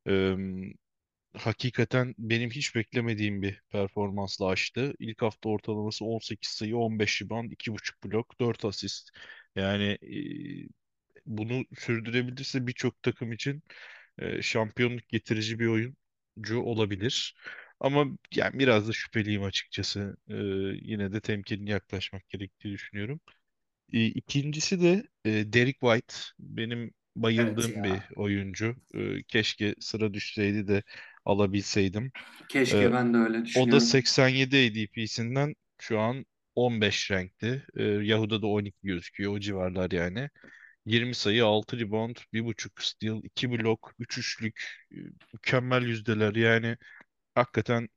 E, 0.10 0.36
hakikaten 1.38 2.16
benim 2.18 2.50
hiç 2.52 2.76
beklemediğim 2.76 3.42
bir 3.42 3.62
performansla 3.70 4.48
açtı. 4.48 4.94
İlk 5.00 5.22
hafta 5.22 5.50
ortalaması 5.50 6.06
18 6.06 6.50
sayı, 6.52 6.78
15 6.78 7.22
rebound, 7.22 7.52
2.5 7.52 8.04
blok, 8.04 8.40
4 8.40 8.66
asist. 8.66 9.10
Yani 9.56 9.98
e, 10.02 10.70
bunu 11.26 11.66
sürdürebilirse 11.80 12.68
birçok 12.68 13.04
takım 13.04 13.32
için 13.32 13.64
e, 14.20 14.42
şampiyonluk 14.42 15.10
getirici 15.10 15.60
bir 15.60 15.68
oyuncu 15.68 16.62
olabilir. 16.62 17.36
Ama 17.80 18.06
yani 18.36 18.60
biraz 18.60 18.88
da 18.88 18.94
şüpheliyim 18.94 19.44
açıkçası. 19.44 20.18
E, 20.30 20.36
yine 20.82 21.14
de 21.14 21.22
temkinli 21.22 21.72
yaklaşmak 21.72 22.30
gerektiği 22.30 22.74
düşünüyorum. 22.74 23.20
E, 23.94 24.06
ikincisi 24.06 24.82
de 24.82 25.04
e, 25.26 25.54
Derek 25.54 25.80
White. 25.80 26.16
Benim 26.40 26.92
bayıldığım 27.16 27.72
evet 27.86 28.02
bir 28.12 28.16
oyuncu. 28.16 28.76
E, 28.96 29.24
keşke 29.24 29.76
sıra 29.80 30.14
düşseydi 30.14 30.68
de 30.68 30.84
alabilseydim. 31.26 32.12
Keşke 32.50 32.78
e, 32.78 32.94
ben 32.94 33.14
de 33.14 33.18
öyle 33.18 33.46
düşünüyorum. 33.46 33.74
O 33.74 33.76
da 33.76 33.80
87 33.80 34.58
ADP'sinden 34.58 35.56
şu 35.80 36.00
an 36.00 36.26
15 36.56 37.12
renkti. 37.12 37.66
E, 37.78 37.84
Yahuda'da 37.84 38.48
12 38.48 38.78
gözüküyor. 38.84 39.34
O 39.34 39.40
civarlar 39.40 39.92
yani. 39.92 40.30
20 40.86 41.16
sayı, 41.16 41.46
6 41.46 41.80
rebound, 41.80 42.16
1.5 42.34 42.72
steal, 42.86 43.24
2 43.24 43.52
blok, 43.52 43.94
3 44.00 44.18
üçlük, 44.18 44.88
e, 44.92 44.96
mükemmel 45.34 45.84
yüzdeler. 45.84 46.36
Yani 46.36 46.78
hakikaten 47.36 47.90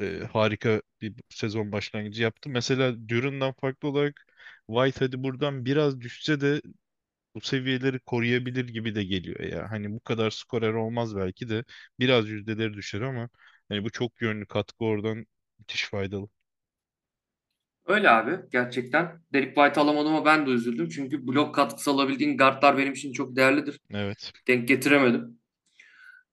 e, 0.00 0.20
harika 0.32 0.82
bir 1.00 1.14
sezon 1.30 1.72
başlangıcı 1.72 2.22
yaptı. 2.22 2.50
Mesela 2.50 3.08
Duran'dan 3.08 3.52
farklı 3.52 3.88
olarak 3.88 4.26
White 4.68 5.00
hadi 5.06 5.22
buradan 5.24 5.64
biraz 5.64 6.00
düşse 6.00 6.40
de 6.40 6.62
bu 7.34 7.40
seviyeleri 7.40 7.98
koruyabilir 8.00 8.68
gibi 8.68 8.94
de 8.94 9.04
geliyor 9.04 9.40
ya. 9.40 9.70
Hani 9.70 9.92
bu 9.92 10.00
kadar 10.00 10.30
skorer 10.30 10.72
olmaz 10.74 11.16
belki 11.16 11.48
de 11.48 11.64
biraz 12.00 12.28
yüzdeleri 12.28 12.74
düşer 12.74 13.00
ama 13.00 13.28
hani 13.68 13.84
bu 13.84 13.90
çok 13.90 14.22
yönlü 14.22 14.46
katkı 14.46 14.84
oradan 14.84 15.26
müthiş 15.58 15.84
faydalı. 15.90 16.28
Öyle 17.86 18.10
abi 18.10 18.38
gerçekten. 18.52 19.20
Derek 19.32 19.54
White 19.54 19.80
alamadım 19.80 20.14
ama 20.14 20.24
ben 20.24 20.46
de 20.46 20.50
üzüldüm. 20.50 20.88
Çünkü 20.88 21.26
blok 21.26 21.54
katkısı 21.54 21.90
alabildiğin 21.90 22.36
guardlar 22.38 22.78
benim 22.78 22.92
için 22.92 23.12
çok 23.12 23.36
değerlidir. 23.36 23.80
Evet. 23.90 24.32
Denk 24.48 24.68
getiremedim. 24.68 25.40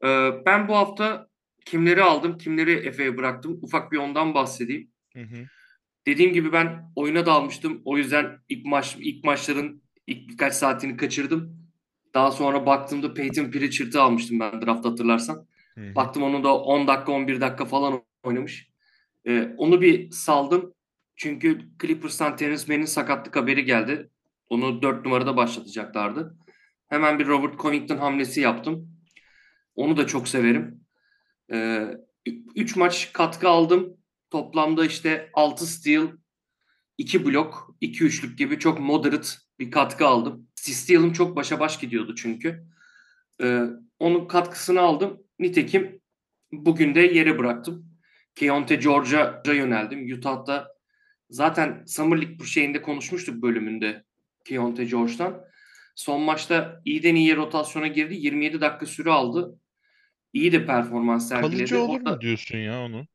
Ee, 0.06 0.32
ben 0.46 0.68
bu 0.68 0.78
hafta 0.78 1.28
kimleri 1.66 2.04
aldım, 2.04 2.38
kimleri 2.38 2.72
Efe'ye 2.72 3.18
bıraktım. 3.18 3.60
Ufak 3.62 3.92
bir 3.92 3.98
ondan 3.98 4.34
bahsedeyim. 4.34 4.92
Hı 5.14 5.22
hı. 5.22 5.46
Dediğim 6.08 6.34
gibi 6.34 6.54
ben 6.54 6.92
oyuna 6.96 7.26
dalmıştım. 7.26 7.82
O 7.86 7.98
yüzden 7.98 8.40
ilk 8.50 8.66
maç 8.66 8.98
ilk 9.00 9.24
maçların 9.24 9.84
ilk 10.08 10.30
birkaç 10.30 10.54
saatini 10.54 10.98
kaçırdım. 10.98 11.62
Daha 12.14 12.32
sonra 12.32 12.66
baktığımda 12.66 13.14
Peyton 13.14 13.52
Pritchard'ı 13.52 14.02
almıştım 14.02 14.40
ben 14.40 14.62
draft 14.62 14.86
hatırlarsan. 14.86 15.48
Hı 15.76 15.82
hı. 15.82 15.96
Baktım 15.96 16.24
onu 16.24 16.44
da 16.44 16.58
10 16.58 16.88
dakika 16.88 17.12
11 17.12 17.42
dakika 17.42 17.66
falan 17.66 18.04
oynamış. 18.24 18.70
Ee, 19.28 19.54
onu 19.58 19.82
bir 19.82 20.12
saldım. 20.12 20.74
Çünkü 21.16 21.60
Clippers'tan 21.82 22.36
Terence 22.36 22.64
Mann'in 22.68 22.86
sakatlık 22.86 23.36
haberi 23.36 23.66
geldi. 23.66 24.10
Onu 24.50 24.82
4 24.82 25.06
numarada 25.06 25.38
başlatacaklardı. 25.38 26.38
Hemen 26.88 27.20
bir 27.20 27.28
Robert 27.28 27.60
Covington 27.60 27.98
hamlesi 27.98 28.42
yaptım. 28.42 28.98
Onu 29.76 29.98
da 29.98 30.08
çok 30.08 30.28
severim. 30.28 30.81
3 31.52 32.78
ee, 32.78 32.80
maç 32.80 33.14
katkı 33.14 33.50
aldım. 33.50 33.98
Toplamda 34.30 34.86
işte 34.86 35.30
6 35.34 35.68
steal, 35.68 36.08
2 36.98 37.26
blok, 37.26 37.76
2 37.82 38.04
üçlük 38.04 38.38
gibi 38.38 38.60
çok 38.60 38.80
moderate 38.80 39.28
bir 39.60 39.72
katkı 39.72 40.08
aldım. 40.08 40.48
Steal'ım 40.56 41.14
çok 41.14 41.36
başa 41.36 41.60
baş 41.60 41.80
gidiyordu 41.80 42.16
çünkü. 42.16 42.64
Ee, 43.42 43.64
onun 44.00 44.28
katkısını 44.28 44.82
aldım. 44.82 45.24
Nitekim 45.40 46.02
bugün 46.52 46.96
de 46.96 47.00
yere 47.00 47.40
bıraktım. 47.40 47.92
Keontae 48.36 48.78
George'a 48.78 49.54
yöneldim. 49.54 50.18
Utah'da 50.18 50.82
Zaten 51.32 51.84
Summer 51.88 52.22
League 52.22 52.48
şeyinde 52.48 52.82
konuşmuştuk 52.82 53.42
bölümünde 53.42 54.04
Keontae 54.46 54.86
George'dan. 54.86 55.42
Son 55.96 56.22
maçta 56.22 56.82
iyiden 56.86 57.16
iyiye 57.16 57.36
rotasyona 57.36 57.88
girdi. 57.88 58.16
27 58.16 58.62
dakika 58.62 58.86
süre 58.86 59.12
aldı. 59.12 59.60
İyi 60.34 60.52
de 60.52 60.66
performans 60.66 61.30
sergiledi. 61.30 61.58
Kalıcı 61.58 61.82
olur 61.82 62.02
mu 62.02 62.22
diyorsun 62.22 62.58
ya 62.58 62.82
onu? 62.82 63.08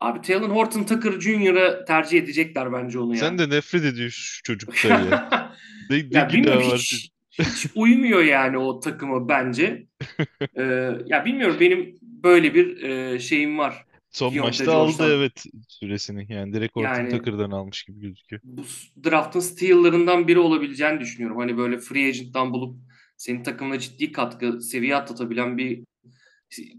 Abi 0.00 0.20
Talon 0.20 0.50
Horton 0.50 0.84
Tucker 0.84 1.20
Jr.'ı 1.20 1.84
tercih 1.86 2.18
edecekler 2.18 2.72
bence 2.72 2.98
onu 2.98 3.14
ya. 3.14 3.20
Sen 3.20 3.38
de 3.38 3.48
nefret 3.48 3.84
ediyorsun 3.84 4.22
şu 4.22 4.42
çocuktan 4.42 4.88
ya. 5.10 5.52
ne, 5.90 5.96
ne 5.96 6.18
ya 6.18 6.28
bilmiyorum 6.28 6.70
var 6.70 6.78
hiç, 6.78 7.10
hiç 7.30 7.66
uymuyor 7.74 8.22
yani 8.22 8.58
o 8.58 8.80
takıma 8.80 9.28
bence. 9.28 9.86
ee, 10.56 10.90
ya 11.06 11.24
bilmiyorum 11.24 11.56
benim 11.60 11.94
böyle 12.02 12.54
bir 12.54 12.82
e, 12.82 13.18
şeyim 13.18 13.58
var. 13.58 13.84
Son 14.10 14.34
Deontay 14.34 14.48
maçta 14.48 14.76
aldı 14.76 15.16
evet 15.16 15.44
süresini. 15.68 16.32
Yani 16.32 16.52
direkt 16.52 16.76
Horton 16.76 16.94
yani, 16.94 17.10
Tucker'dan 17.10 17.50
almış 17.50 17.84
gibi 17.84 18.00
gözüküyor. 18.00 18.42
Bu 18.44 18.62
draftın 19.04 19.40
steal'larından 19.40 20.28
biri 20.28 20.38
olabileceğini 20.38 21.00
düşünüyorum. 21.00 21.38
Hani 21.38 21.56
böyle 21.56 21.78
free 21.78 22.08
agent'tan 22.08 22.52
bulup 22.52 22.76
senin 23.16 23.42
takımına 23.42 23.78
ciddi 23.78 24.12
katkı, 24.12 24.60
seviye 24.60 24.96
atlatabilen 24.96 25.58
bir 25.58 25.84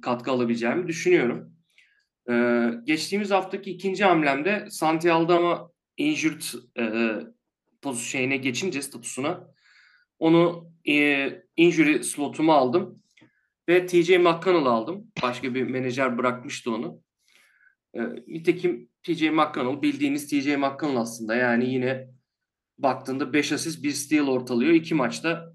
katkı 0.01 0.31
alabileceğimi 0.31 0.87
düşünüyorum. 0.87 1.53
Ee, 2.29 2.71
geçtiğimiz 2.83 3.31
haftaki 3.31 3.71
ikinci 3.71 4.03
hamlemde 4.03 4.67
Santi 4.69 5.11
Aldama 5.11 5.71
injured 5.97 6.41
e, 6.79 7.15
pozisyonuna 7.81 8.35
geçince 8.35 8.81
statüsüne 8.81 9.33
onu 10.19 10.71
e, 10.87 11.29
injury 11.55 12.03
slotuma 12.03 12.55
aldım 12.55 13.03
ve 13.69 13.85
TJ 13.85 14.09
McConnell 14.09 14.65
aldım. 14.65 15.11
Başka 15.23 15.55
bir 15.55 15.63
menajer 15.63 16.17
bırakmıştı 16.17 16.71
onu. 16.71 17.01
E, 17.93 18.01
nitekim 18.27 18.89
TJ 19.03 19.21
McConnell 19.21 19.81
bildiğiniz 19.81 20.27
TJ 20.27 20.47
McConnell 20.47 20.97
aslında. 20.97 21.35
Yani 21.35 21.73
yine 21.73 22.07
baktığında 22.77 23.33
5 23.33 23.51
asist 23.51 23.83
1 23.83 23.91
steal 23.91 24.27
ortalıyor. 24.27 24.73
iki 24.73 24.95
maçta 24.95 25.54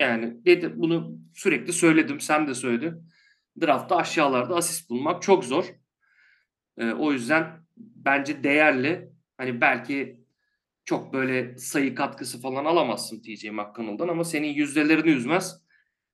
yani 0.00 0.44
dedi, 0.44 0.72
bunu 0.76 1.18
sürekli 1.34 1.72
söyledim. 1.72 2.20
Sen 2.20 2.46
de 2.46 2.54
söyledin. 2.54 3.08
Draftta 3.60 3.96
aşağılarda 3.96 4.56
asist 4.56 4.90
bulmak 4.90 5.22
çok 5.22 5.44
zor. 5.44 5.64
E, 6.78 6.92
o 6.92 7.12
yüzden 7.12 7.64
bence 7.76 8.44
değerli. 8.44 9.12
Hani 9.36 9.60
belki 9.60 10.24
çok 10.84 11.12
böyle 11.12 11.58
sayı 11.58 11.94
katkısı 11.94 12.40
falan 12.40 12.64
alamazsın 12.64 13.22
TJ 13.22 13.44
McConnell'dan 13.44 14.08
ama 14.08 14.24
senin 14.24 14.48
yüzdelerini 14.48 15.10
üzmez. 15.10 15.60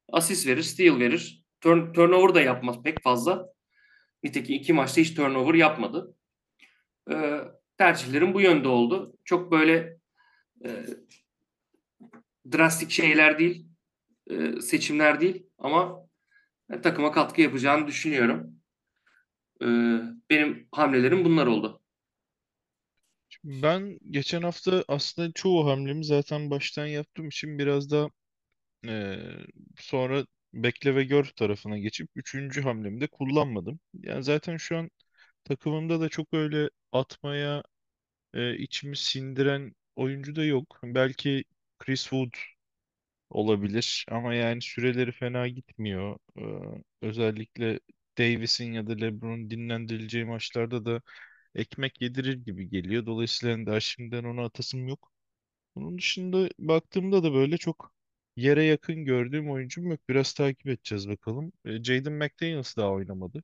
Asist 0.08 0.46
verir, 0.46 0.62
steal 0.62 0.99
verir. 0.99 1.44
Turn, 1.60 1.92
turnover 1.92 2.34
da 2.34 2.40
yapmaz 2.40 2.82
pek 2.82 3.02
fazla. 3.02 3.46
Nitekim 4.22 4.56
iki 4.56 4.72
maçta 4.72 5.00
hiç 5.00 5.14
turnover 5.14 5.54
yapmadı. 5.54 6.16
E, 7.12 7.40
tercihlerim 7.78 8.34
bu 8.34 8.40
yönde 8.40 8.68
oldu. 8.68 9.18
Çok 9.25 9.52
böyle 9.52 9.99
e, 10.64 10.70
drastik 12.52 12.90
şeyler 12.90 13.38
değil. 13.38 13.69
E, 14.30 14.60
seçimler 14.60 15.20
değil 15.20 15.46
ama 15.58 16.06
e, 16.70 16.82
takıma 16.82 17.12
katkı 17.12 17.40
yapacağını 17.42 17.87
düşünüyorum. 17.87 18.56
E, 19.62 19.66
benim 20.30 20.68
hamlelerim 20.72 21.25
bunlar 21.25 21.46
oldu. 21.46 21.82
Ben 23.44 23.99
geçen 24.10 24.42
hafta 24.42 24.84
aslında 24.88 25.32
çoğu 25.32 25.66
hamlemi 25.70 26.04
zaten 26.04 26.50
baştan 26.50 26.87
yaptığım 26.87 27.28
için 27.28 27.58
biraz 27.58 27.90
da 27.90 28.10
eee, 28.84 29.46
sonra 29.78 30.26
bekle 30.54 30.96
ve 30.96 31.04
gör 31.04 31.25
tarafına 31.25 31.78
geçip 31.78 32.10
üçüncü 32.16 32.62
hamlemi 32.62 33.00
de 33.00 33.06
kullanmadım. 33.08 33.80
Yani 33.94 34.25
zaten 34.25 34.58
şu 34.58 34.78
an 34.78 34.90
takımımda 35.44 36.00
da 36.00 36.08
çok 36.10 36.34
öyle 36.34 36.70
atmaya 36.92 37.64
e, 38.34 38.56
içimi 38.58 38.96
sindiren 38.99 39.75
oyuncu 39.96 40.37
da 40.37 40.44
yok. 40.44 40.80
Belki 40.84 41.44
Chris 41.78 42.02
Wood 42.02 42.32
olabilir 43.30 44.06
ama 44.10 44.34
yani 44.34 44.62
süreleri 44.62 45.12
fena 45.12 45.49
gitmiyor. 45.49 46.18
Ee, 46.38 46.42
özellikle 47.02 47.80
Davis'in 48.18 48.72
ya 48.72 48.87
da 48.87 48.92
LeBron'un 48.92 49.50
dinlendirileceği 49.50 50.25
maçlarda 50.25 50.84
da 50.84 51.02
ekmek 51.54 52.02
yedirir 52.02 52.34
gibi 52.46 52.68
geliyor. 52.70 53.06
Dolayısıyla 53.06 53.54
hani 53.56 53.66
daha 53.66 53.80
şimdiden 53.80 54.25
onu 54.25 54.42
atasım 54.42 54.88
yok. 54.88 55.12
Bunun 55.76 55.99
dışında 55.99 56.49
baktığımda 56.58 57.22
da 57.22 57.32
böyle 57.34 57.56
çok 57.58 57.94
yere 58.37 58.64
yakın 58.64 59.04
gördüğüm 59.04 59.50
oyuncum 59.50 59.87
yok. 59.90 60.00
Biraz 60.08 60.32
takip 60.34 60.66
edeceğiz 60.66 61.08
bakalım. 61.08 61.52
E, 61.64 61.84
Jaden 61.84 62.12
McDaniels 62.12 62.76
daha 62.76 62.90
oynamadı. 62.90 63.42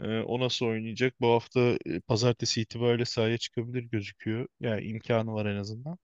E, 0.00 0.20
o 0.20 0.40
nasıl 0.40 0.66
oynayacak? 0.66 1.20
Bu 1.20 1.28
hafta 1.28 1.60
e, 1.86 2.00
pazartesi 2.00 2.60
itibariyle 2.62 3.04
sahaya 3.04 3.38
çıkabilir 3.38 3.82
gözüküyor. 3.84 4.48
Yani 4.60 4.84
imkanı 4.84 5.32
var 5.34 5.46
en 5.46 5.56
azından. 5.56 5.98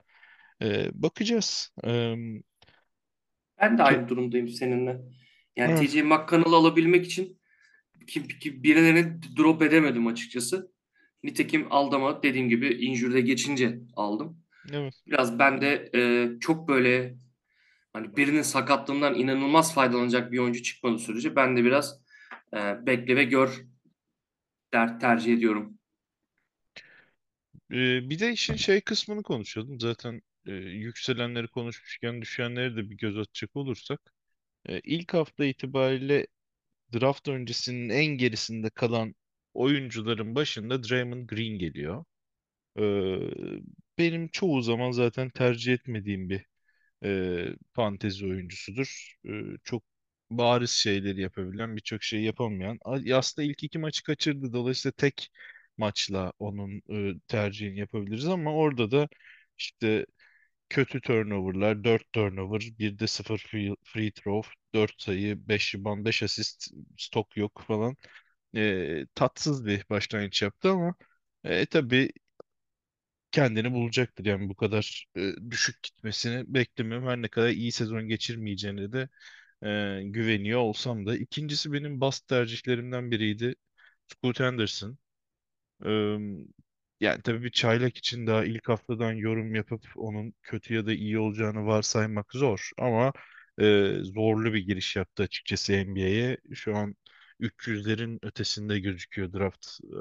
E, 0.62 0.90
bakacağız. 1.02 1.70
E, 1.86 2.16
Ben 3.60 3.78
de 3.78 3.82
aynı 3.82 4.08
durumdayım 4.08 4.48
seninle. 4.48 5.00
Yani 5.56 5.72
evet, 5.72 5.90
TJ 5.90 5.94
McConnell'ı 5.94 6.56
alabilmek 6.56 7.06
için 7.06 7.40
ki, 8.06 8.28
ki 8.38 8.62
birilerini 8.62 9.20
drop 9.36 9.62
edemedim 9.62 10.06
açıkçası. 10.06 10.72
Nitekim 11.22 11.66
aldama 11.70 12.22
dediğim 12.22 12.48
gibi 12.48 12.68
injürde 12.74 13.20
geçince 13.20 13.78
aldım. 13.96 14.42
evet. 14.72 14.94
Biraz 15.06 15.38
ben 15.38 15.60
de 15.60 15.90
e, 15.94 16.30
çok 16.40 16.68
böyle 16.68 17.16
hani 17.92 18.16
birinin 18.16 18.42
sakatlığından 18.42 19.14
inanılmaz 19.14 19.74
faydalanacak 19.74 20.32
bir 20.32 20.38
oyuncu 20.38 20.62
çıkmadığı 20.62 20.98
sürece 20.98 21.36
ben 21.36 21.56
de 21.56 21.64
biraz 21.64 22.00
e, 22.54 22.86
bekle 22.86 23.16
ve 23.16 23.24
gör 23.24 23.64
der 24.72 25.00
tercih 25.00 25.34
ediyorum. 25.34 25.78
E, 27.72 28.10
bir 28.10 28.18
de 28.18 28.32
işin 28.32 28.56
şey 28.56 28.80
kısmını 28.80 29.22
konuşalım. 29.22 29.80
Zaten 29.80 30.22
e, 30.46 30.52
yükselenleri 30.52 31.48
konuşmuşken 31.48 32.22
düşenleri 32.22 32.76
de 32.76 32.90
bir 32.90 32.96
göz 32.96 33.18
atacak 33.18 33.56
olursak. 33.56 34.00
E, 34.66 34.80
ilk 34.80 35.14
hafta 35.14 35.44
itibariyle 35.44 36.26
draft 36.94 37.28
öncesinin 37.28 37.88
en 37.90 38.06
gerisinde 38.06 38.70
kalan 38.70 39.14
oyuncuların 39.54 40.34
başında 40.34 40.84
Draymond 40.84 41.28
Green 41.28 41.58
geliyor. 41.58 42.04
E, 42.78 42.82
benim 43.98 44.28
çoğu 44.28 44.62
zaman 44.62 44.90
zaten 44.90 45.30
tercih 45.30 45.72
etmediğim 45.72 46.30
bir 46.30 46.46
e, 47.04 47.46
fantezi 47.74 48.26
oyuncusudur. 48.26 49.14
Çok 49.64 49.82
bariz 50.30 50.70
şeyleri 50.70 51.20
yapabilen, 51.20 51.76
birçok 51.76 52.02
şeyi 52.02 52.24
yapamayan. 52.24 52.78
Aslında 53.14 53.48
ilk 53.48 53.64
iki 53.64 53.78
maçı 53.78 54.02
kaçırdı. 54.04 54.52
Dolayısıyla 54.52 54.92
tek 54.92 55.30
maçla 55.78 56.32
onun 56.38 56.82
e, 57.16 57.20
tercihini 57.28 57.78
yapabiliriz 57.80 58.26
ama 58.28 58.54
orada 58.54 58.90
da 58.90 59.08
işte 59.58 60.06
kötü 60.70 61.00
turnoverlar, 61.00 61.84
4 61.84 62.12
turnover, 62.12 62.60
bir 62.78 62.98
de 62.98 63.06
0 63.06 63.38
free, 63.84 64.12
throw, 64.12 64.50
4 64.74 65.02
sayı, 65.02 65.48
5 65.48 65.74
rebound, 65.74 66.06
5 66.06 66.22
asist, 66.22 66.68
stok 66.98 67.36
yok 67.36 67.62
falan. 67.68 67.96
E, 68.56 69.06
tatsız 69.14 69.66
bir 69.66 69.84
başlangıç 69.90 70.42
yaptı 70.42 70.70
ama 70.70 70.94
e, 71.44 71.66
tabii 71.66 72.12
kendini 73.32 73.72
bulacaktır. 73.72 74.24
Yani 74.24 74.48
bu 74.48 74.54
kadar 74.54 75.06
e, 75.16 75.32
düşük 75.50 75.82
gitmesini 75.82 76.54
beklemiyorum. 76.54 77.08
Her 77.08 77.22
ne 77.22 77.28
kadar 77.28 77.48
iyi 77.48 77.72
sezon 77.72 78.08
geçirmeyeceğine 78.08 78.92
de 78.92 79.08
e, 79.64 80.02
güveniyor 80.04 80.60
olsam 80.60 81.06
da. 81.06 81.16
İkincisi 81.16 81.72
benim 81.72 82.00
bast 82.00 82.28
tercihlerimden 82.28 83.10
biriydi. 83.10 83.54
Scoot 84.08 84.40
Henderson. 84.40 84.98
Ee, 85.86 86.18
yani 87.00 87.22
tabii 87.22 87.42
bir 87.42 87.50
çaylak 87.50 87.96
için 87.98 88.26
daha 88.26 88.44
ilk 88.44 88.68
haftadan 88.68 89.12
yorum 89.12 89.54
yapıp 89.54 89.86
onun 89.96 90.34
kötü 90.42 90.74
ya 90.74 90.86
da 90.86 90.92
iyi 90.92 91.18
olacağını 91.18 91.66
varsaymak 91.66 92.32
zor. 92.32 92.70
Ama 92.78 93.12
e, 93.60 93.94
zorlu 94.02 94.52
bir 94.54 94.66
giriş 94.66 94.96
yaptı 94.96 95.22
açıkçası 95.22 95.72
NBA'ye. 95.72 96.36
Şu 96.54 96.76
an 96.76 96.94
300'lerin 97.40 98.18
ötesinde 98.22 98.80
gözüküyor 98.80 99.32
draft, 99.32 99.66
e, 99.84 99.96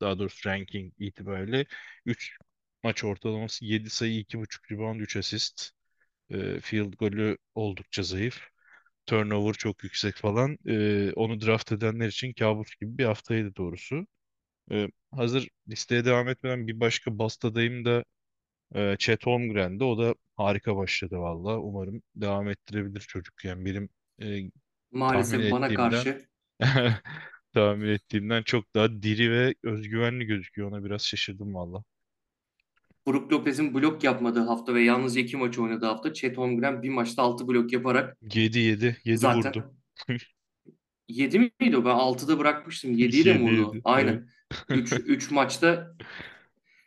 daha 0.00 0.18
doğrusu 0.18 0.48
ranking 0.48 0.92
itibariyle. 0.98 1.66
3 2.06 2.36
maç 2.82 3.04
ortalaması 3.04 3.64
7 3.64 3.90
sayı, 3.90 4.18
2.5 4.20 4.72
rebound, 4.72 5.00
3 5.00 5.16
asist. 5.16 5.70
E, 6.30 6.60
field 6.60 6.94
golü 6.94 7.38
oldukça 7.54 8.02
zayıf. 8.02 8.40
Turnover 9.06 9.52
çok 9.54 9.84
yüksek 9.84 10.16
falan. 10.16 10.58
E, 10.68 11.12
onu 11.16 11.40
draft 11.40 11.72
edenler 11.72 12.08
için 12.08 12.32
kabus 12.32 12.76
gibi 12.80 12.98
bir 12.98 13.04
haftaydı 13.04 13.56
doğrusu. 13.56 14.06
Ee, 14.70 14.88
hazır 15.10 15.48
listeye 15.68 16.04
devam 16.04 16.28
etmeden 16.28 16.66
bir 16.66 16.80
başka 16.80 17.18
Basta'dayım 17.18 17.84
da 17.84 18.04
e, 18.74 18.96
Chet 18.98 19.26
Holmgren'de. 19.26 19.84
O 19.84 19.98
da 19.98 20.14
harika 20.36 20.76
başladı 20.76 21.18
valla. 21.18 21.58
Umarım 21.58 22.02
devam 22.16 22.48
ettirebilir 22.48 23.00
çocuk. 23.00 23.44
Yani 23.44 23.64
benim 23.64 23.88
e, 24.18 24.24
tahmin 24.24 24.52
Maalesef 24.92 25.52
bana 25.52 25.66
ettiğimden 25.66 25.90
karşı 25.90 26.26
tahmin 27.54 27.88
ettiğimden 27.88 28.42
çok 28.42 28.74
daha 28.74 29.02
diri 29.02 29.30
ve 29.30 29.54
özgüvenli 29.62 30.24
gözüküyor. 30.24 30.68
Ona 30.68 30.84
biraz 30.84 31.02
şaşırdım 31.02 31.54
valla. 31.54 31.84
Brook 33.06 33.32
Lopez'in 33.32 33.74
blok 33.74 34.04
yapmadığı 34.04 34.40
hafta 34.40 34.74
ve 34.74 34.82
yalnızca 34.82 35.20
iki 35.20 35.36
maç 35.36 35.58
oynadığı 35.58 35.86
hafta 35.86 36.12
Chet 36.12 36.38
Holmgren 36.38 36.82
bir 36.82 36.88
maçta 36.88 37.22
6 37.22 37.48
blok 37.48 37.72
yaparak 37.72 38.16
7 38.34 38.58
7 38.58 38.96
7 39.04 39.10
vurdu. 39.10 39.16
zaten 39.42 39.64
7 41.08 41.38
miydi 41.60 41.76
o? 41.76 41.84
Ben 41.84 41.90
6'da 41.90 42.38
bırakmıştım. 42.38 42.92
7'yi 42.92 43.24
de 43.24 43.34
mi 43.34 43.50
7 43.50 43.62
vurdu? 43.62 43.66
7. 43.66 43.70
Evet. 43.74 43.82
Aynen. 43.84 44.28
3 44.68 44.92
3 44.92 45.30
maçta 45.30 45.94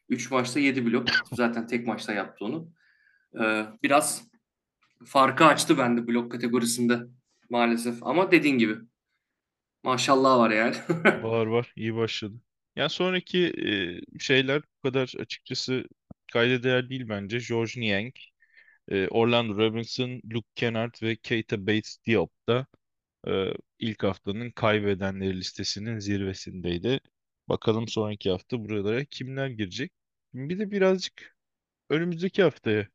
3 0.09 0.31
maçta 0.31 0.59
7 0.59 0.85
blok. 0.85 1.09
Zaten 1.33 1.67
tek 1.67 1.87
maçta 1.87 2.13
yaptı 2.13 2.45
onu. 2.45 2.71
Ee, 3.41 3.65
biraz 3.83 4.27
farkı 5.05 5.45
açtı 5.45 5.77
bende 5.77 6.07
blok 6.07 6.31
kategorisinde 6.31 6.99
maalesef. 7.49 8.03
Ama 8.03 8.31
dediğin 8.31 8.57
gibi 8.57 8.75
maşallah 9.83 10.37
var 10.39 10.51
yani. 10.51 10.75
Var 11.23 11.45
var. 11.45 11.73
iyi 11.75 11.95
başladı. 11.95 12.35
Yani 12.75 12.89
sonraki 12.89 13.39
e, 13.47 14.19
şeyler 14.19 14.61
bu 14.61 14.89
kadar 14.89 15.13
açıkçası 15.19 15.83
kayda 16.33 16.63
değer 16.63 16.89
değil 16.89 17.09
bence. 17.09 17.39
George 17.49 17.81
Niang, 17.81 18.13
e, 18.91 19.07
Orlando 19.07 19.57
Robinson, 19.57 20.21
Luke 20.33 20.47
Kennard 20.55 20.93
ve 21.03 21.15
Keita 21.15 21.67
Bates 21.67 21.97
Diop 22.07 22.31
da 22.49 22.67
e, 23.27 23.53
ilk 23.79 24.03
haftanın 24.03 24.51
kaybedenleri 24.51 25.37
listesinin 25.37 25.99
zirvesindeydi. 25.99 26.99
Bakalım 27.49 27.87
sonraki 27.87 28.29
hafta 28.31 28.59
buralara 28.65 29.05
kimler 29.05 29.47
girecek? 29.49 29.91
Bir 30.33 30.59
de 30.59 30.71
birazcık 30.71 31.35
önümüzdeki 31.89 32.43
haftaya 32.43 32.87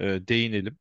e, 0.00 0.04
değinelim. 0.28 0.78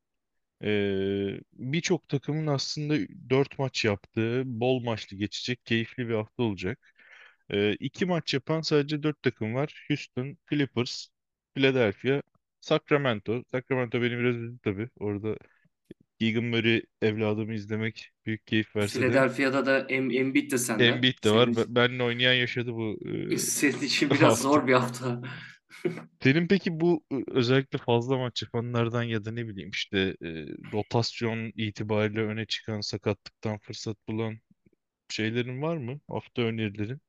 E, 0.63 1.39
birçok 1.53 2.09
takımın 2.09 2.47
aslında 2.47 2.95
4 3.29 3.59
maç 3.59 3.85
yaptığı, 3.85 4.43
bol 4.45 4.79
maçlı 4.83 5.17
geçecek, 5.17 5.65
keyifli 5.65 6.09
bir 6.09 6.13
hafta 6.13 6.43
olacak. 6.43 6.93
E, 7.49 7.73
iki 7.75 8.05
maç 8.05 8.33
yapan 8.33 8.61
sadece 8.61 9.03
4 9.03 9.23
takım 9.23 9.55
var. 9.55 9.85
Houston, 9.89 10.37
Clippers, 10.51 11.07
Philadelphia, 11.55 12.21
Sacramento. 12.61 13.43
Sacramento 13.51 14.01
beni 14.01 14.17
biraz 14.19 14.35
üzdü 14.35 14.59
tabii. 14.63 14.89
Orada 14.99 15.37
Keegan 16.19 16.43
Murray 16.45 16.81
evladımı 17.01 17.53
izlemek 17.53 18.11
büyük 18.25 18.47
keyif 18.47 18.75
verse 18.75 19.07
de. 19.07 19.09
Philadelphia'da 19.09 19.65
da 19.65 19.79
Em 19.89 20.11
Embiid 20.11 20.51
de 20.51 20.57
sende. 20.57 20.83
Embiid 20.87 21.23
de 21.23 21.31
var. 21.31 21.47
Senin, 21.47 21.55
Be- 21.55 21.75
Benle 21.75 22.03
oynayan 22.03 22.33
yaşadı 22.33 22.73
bu 22.73 22.97
senin 23.37 23.81
için 23.81 24.07
e, 24.07 24.11
biraz 24.19 24.21
hafta. 24.21 24.43
zor 24.43 24.67
bir 24.67 24.73
hafta. 24.73 25.21
Senin 26.23 26.47
peki 26.47 26.79
bu 26.79 27.03
e, 27.11 27.15
özellikle 27.27 27.77
fazla 27.77 28.17
maç 28.17 28.41
yapanlardan 28.43 29.03
ya 29.03 29.25
da 29.25 29.31
ne 29.31 29.47
bileyim 29.47 29.69
işte 29.69 29.97
e, 30.21 30.27
rotasyon 30.73 31.51
itibariyle 31.55 32.21
öne 32.21 32.45
çıkan 32.45 32.81
sakatlıktan 32.81 33.57
fırsat 33.59 33.97
bulan 34.07 34.39
şeylerin 35.09 35.61
var 35.61 35.77
mı? 35.77 36.01
Hafta 36.09 36.41
önerilerin. 36.41 37.01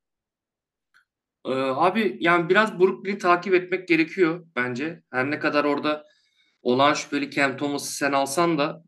Ee, 1.46 1.50
abi 1.52 2.16
yani 2.20 2.48
biraz 2.48 2.80
Brooklyn'i 2.80 3.18
takip 3.18 3.54
etmek 3.54 3.88
gerekiyor 3.88 4.46
bence. 4.56 5.02
Her 5.12 5.30
ne 5.30 5.38
kadar 5.38 5.64
orada 5.64 6.04
olan 6.62 6.94
şüpheli 6.94 7.30
Cam 7.30 7.56
Thomas'ı 7.56 7.92
sen 7.96 8.12
alsan 8.12 8.58
da 8.58 8.84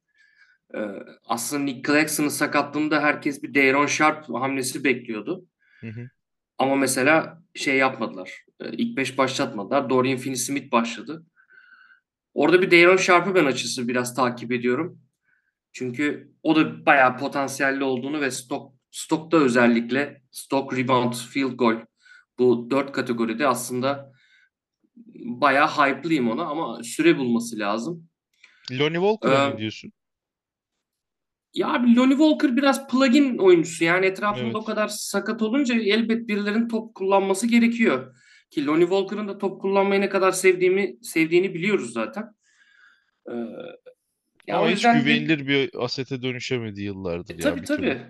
e, 0.75 0.81
aslında 1.25 1.63
Nick 1.63 1.93
Claxton'ın 1.93 2.29
sakatlığında 2.29 3.03
herkes 3.03 3.43
bir 3.43 3.55
Dayron 3.55 3.87
Sharp 3.87 4.29
hamlesi 4.29 4.85
bekliyordu. 4.85 5.47
Hı 5.81 5.87
hı. 5.89 6.11
Ama 6.59 6.77
mesela 6.77 7.43
şey 7.55 7.77
yapmadılar. 7.77 8.45
E, 8.61 8.71
ilk 8.73 8.97
beş 8.97 9.19
başlatmadılar. 9.19 9.91
Dorian 9.91 10.19
Finney-Smith 10.19 10.73
başladı. 10.73 11.27
Orada 12.35 12.63
bir 12.63 12.71
Dayron 12.71 12.97
Sharp'ı 12.97 13.35
ben 13.35 13.45
açısı 13.45 13.89
biraz 13.89 14.15
takip 14.15 14.53
ediyorum. 14.53 15.01
Çünkü 15.73 16.33
o 16.43 16.57
da 16.57 16.87
bayağı 16.87 17.17
potansiyelli 17.17 17.85
olduğunu 17.85 18.21
ve 18.21 18.31
stok 18.31 18.73
stokta 18.91 19.37
özellikle 19.37 20.23
stok 20.31 20.77
rebound, 20.77 21.13
field 21.15 21.53
goal 21.53 21.77
bu 22.39 22.71
dört 22.71 22.93
kategoride 22.93 23.47
aslında 23.47 24.13
bayağı 25.25 25.69
hype'lıyım 25.69 26.31
ona 26.31 26.45
ama 26.45 26.83
süre 26.83 27.19
bulması 27.19 27.59
lazım. 27.59 28.09
Lonnie 28.73 29.01
Walker'a 29.01 29.49
ne 29.49 29.55
Ee, 29.55 29.59
diyorsun? 29.59 29.93
Ya 31.55 31.69
abi 31.69 31.97
Lonnie 31.97 32.17
Walker 32.17 32.57
biraz 32.57 32.89
plug-in 32.89 33.39
oyuncusu. 33.39 33.85
Yani 33.85 34.07
etrafında 34.07 34.59
o 34.59 34.61
Evet. 34.61 34.67
kadar 34.67 34.89
sakat 34.89 35.43
olunca 35.43 35.75
elbet 35.75 36.29
birilerinin 36.29 36.69
top 36.69 36.95
kullanması 36.95 37.47
gerekiyor. 37.47 38.15
Ki 38.51 38.67
Lonnie 38.67 38.87
Walker'ın 38.87 39.29
da 39.29 39.39
top 39.39 39.61
kullanmayı 39.61 40.01
ne 40.01 40.09
kadar 40.09 40.33
sevdiğimi 40.33 40.97
sevdiğini 41.03 41.55
biliyoruz 41.55 41.93
zaten. 41.93 42.35
Ee, 43.31 43.33
ya 44.47 44.57
Ama 44.57 44.67
o 44.67 44.69
hiç 44.69 44.75
yüzden 44.75 44.97
de 44.97 45.01
güvenilir 45.01 45.47
bir 45.47 45.71
asete 45.85 46.23
dönüşemedi 46.23 46.83
yıllardır 46.83 47.35
e, 47.35 47.37
ya 47.37 47.41
tabii 47.41 47.61
bir 47.61 47.67
türlü. 47.67 47.77
tabii. 47.77 48.03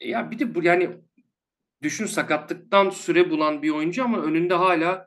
Ya 0.00 0.30
bir 0.30 0.38
de 0.38 0.54
bu 0.54 0.62
yani 0.62 0.90
düşün 1.82 2.06
sakatlıktan 2.06 2.90
süre 2.90 3.30
bulan 3.30 3.62
bir 3.62 3.70
oyuncu 3.70 4.04
ama 4.04 4.22
önünde 4.22 4.54
hala 4.54 5.06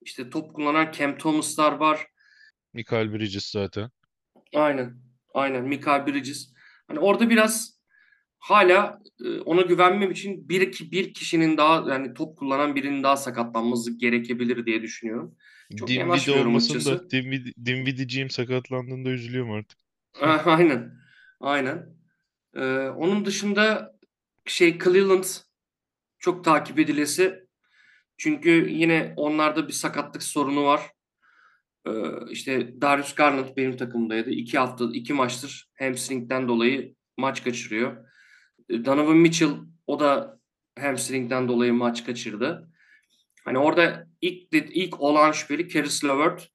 işte 0.00 0.30
top 0.30 0.54
kullanan 0.54 0.92
Cam 0.92 1.18
Thomas'lar 1.18 1.72
var. 1.72 2.06
Michael 2.72 3.12
Bridges 3.12 3.50
zaten. 3.50 3.90
Aynen. 4.54 4.96
Aynen. 5.34 5.64
Mikael 5.64 6.06
Bridges. 6.06 6.53
Hani 6.88 6.98
orada 6.98 7.30
biraz 7.30 7.80
hala 8.38 8.98
e, 9.24 9.40
ona 9.40 9.62
güvenmem 9.62 10.10
için 10.10 10.48
bir 10.48 10.60
iki 10.60 10.92
bir 10.92 11.14
kişinin 11.14 11.56
daha 11.56 11.92
yani 11.92 12.14
top 12.14 12.38
kullanan 12.38 12.74
birinin 12.74 13.02
daha 13.02 13.16
sakatlanması 13.16 13.98
gerekebilir 13.98 14.66
diye 14.66 14.82
düşünüyorum. 14.82 15.36
Çok 15.76 15.90
yanaşmıyorum 15.90 16.46
olmasın 16.46 16.74
da 16.74 16.78
açıkçası. 16.78 17.10
Dinwiddie, 17.10 17.52
Dinwiddie'ciğim 17.66 18.30
sakatlandığında 18.30 19.10
üzülüyorum 19.10 19.50
artık. 19.50 19.78
Aynen. 20.44 20.92
Aynen. 21.40 21.86
Ee, 22.54 22.60
onun 22.96 23.24
dışında 23.24 23.94
şey 24.46 24.78
Cleveland 24.78 25.24
çok 26.18 26.44
takip 26.44 26.78
edilesi. 26.78 27.44
Çünkü 28.16 28.68
yine 28.70 29.14
onlarda 29.16 29.68
bir 29.68 29.72
sakatlık 29.72 30.22
sorunu 30.22 30.64
var. 30.64 30.80
Ee, 31.86 31.90
işte 32.30 32.80
Darius 32.80 33.14
Garland 33.14 33.56
benim 33.56 33.76
takımdaydı. 33.76 34.30
İki 34.30 34.58
hafta, 34.58 34.84
iki 34.92 35.12
maçtır 35.12 35.70
hamstringden 35.78 36.48
dolayı 36.48 36.94
maç 37.16 37.44
kaçırıyor. 37.44 38.08
Ee, 38.68 38.84
Donovan 38.84 39.16
Mitchell 39.16 39.50
o 39.86 40.00
da 40.00 40.40
hamstringden 40.78 41.48
dolayı 41.48 41.72
maç 41.72 42.04
kaçırdı. 42.06 42.70
Hani 43.44 43.58
orada 43.58 44.06
ilk 44.20 44.48
ilk 44.52 45.00
olan 45.00 45.32
şüpheli 45.32 45.68
Caris 45.68 46.04
LeVert 46.04 46.48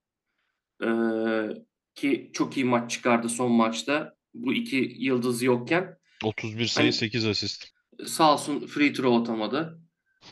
ee, 0.83 1.61
ki 1.95 2.29
çok 2.33 2.57
iyi 2.57 2.65
maç 2.65 2.91
çıkardı 2.91 3.29
son 3.29 3.51
maçta. 3.51 4.15
Bu 4.33 4.53
iki 4.53 4.95
yıldız 4.99 5.43
yokken. 5.43 5.97
31 6.23 6.65
sayı 6.65 6.85
Hani 6.85 6.93
8 6.93 7.25
asist. 7.25 7.67
sağ 8.05 8.33
olsun 8.33 8.67
free 8.67 8.93
throw 8.93 9.21
atamadı. 9.21 9.81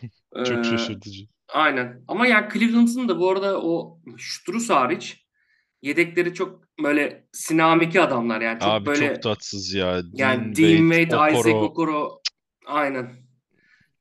Çok 0.46 0.58
Ee, 0.58 0.64
şaşırtıcı. 0.64 1.28
Aynen. 1.54 2.04
Ama 2.08 2.28
yani 2.28 2.54
Cleveland'ın 2.54 3.08
da 3.08 3.20
bu 3.20 3.32
arada 3.32 3.62
o 3.62 4.00
Strus 4.18 4.70
hariç 4.70 5.26
yedekleri 5.82 6.34
çok 6.34 6.68
böyle 6.84 7.28
sinamiki 7.32 8.02
adamlar 8.02 8.42
yani 8.42 8.60
çok 8.60 8.70
Abi 8.70 8.86
çok 8.86 8.96
böyle 8.96 9.20
tatsız 9.20 9.74
ya. 9.74 10.02
yani 10.14 10.56
Dean 10.56 10.90
Wade, 10.90 11.10
Wade, 11.10 11.34
Isaac 11.34 11.56
Okoro. 11.56 11.66
Okoro 11.66 12.22
aynen 12.66 13.28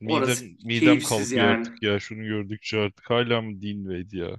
Midem, 0.00 0.16
orası 0.16 0.44
midem 0.64 1.00
kalkıyor 1.00 1.44
yani. 1.44 1.58
artık 1.58 1.82
ya. 1.82 2.00
Şunu 2.00 2.24
gördükçe 2.24 2.80
artık. 2.80 3.10
Hala 3.10 3.42
mı 3.42 3.62
Dean 3.62 3.84
Wade 3.84 4.18
ya? 4.18 4.36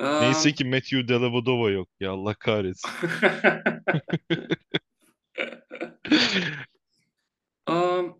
Neyse 0.20 0.52
ki 0.52 0.64
Matthew 0.64 1.08
Dellavedova 1.08 1.70
yok 1.70 1.88
ya. 2.00 2.10
Allah 2.12 2.34
kahretsin. 2.34 2.90
am, 7.66 8.18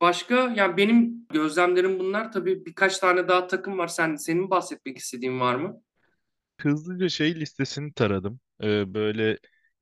başka 0.00 0.34
yani 0.34 0.76
benim 0.76 1.26
gözlemlerim 1.32 1.98
bunlar 1.98 2.32
tabii 2.32 2.66
birkaç 2.66 2.98
tane 2.98 3.28
daha 3.28 3.46
takım 3.46 3.78
var. 3.78 3.88
Sen 3.88 4.16
senin 4.16 4.50
bahsetmek 4.50 4.98
istediğin 4.98 5.40
var 5.40 5.54
mı? 5.54 5.82
Hızlıca 6.60 7.08
şey 7.08 7.34
listesini 7.40 7.92
taradım. 7.92 8.40
Ee, 8.62 8.94
böyle 8.94 9.38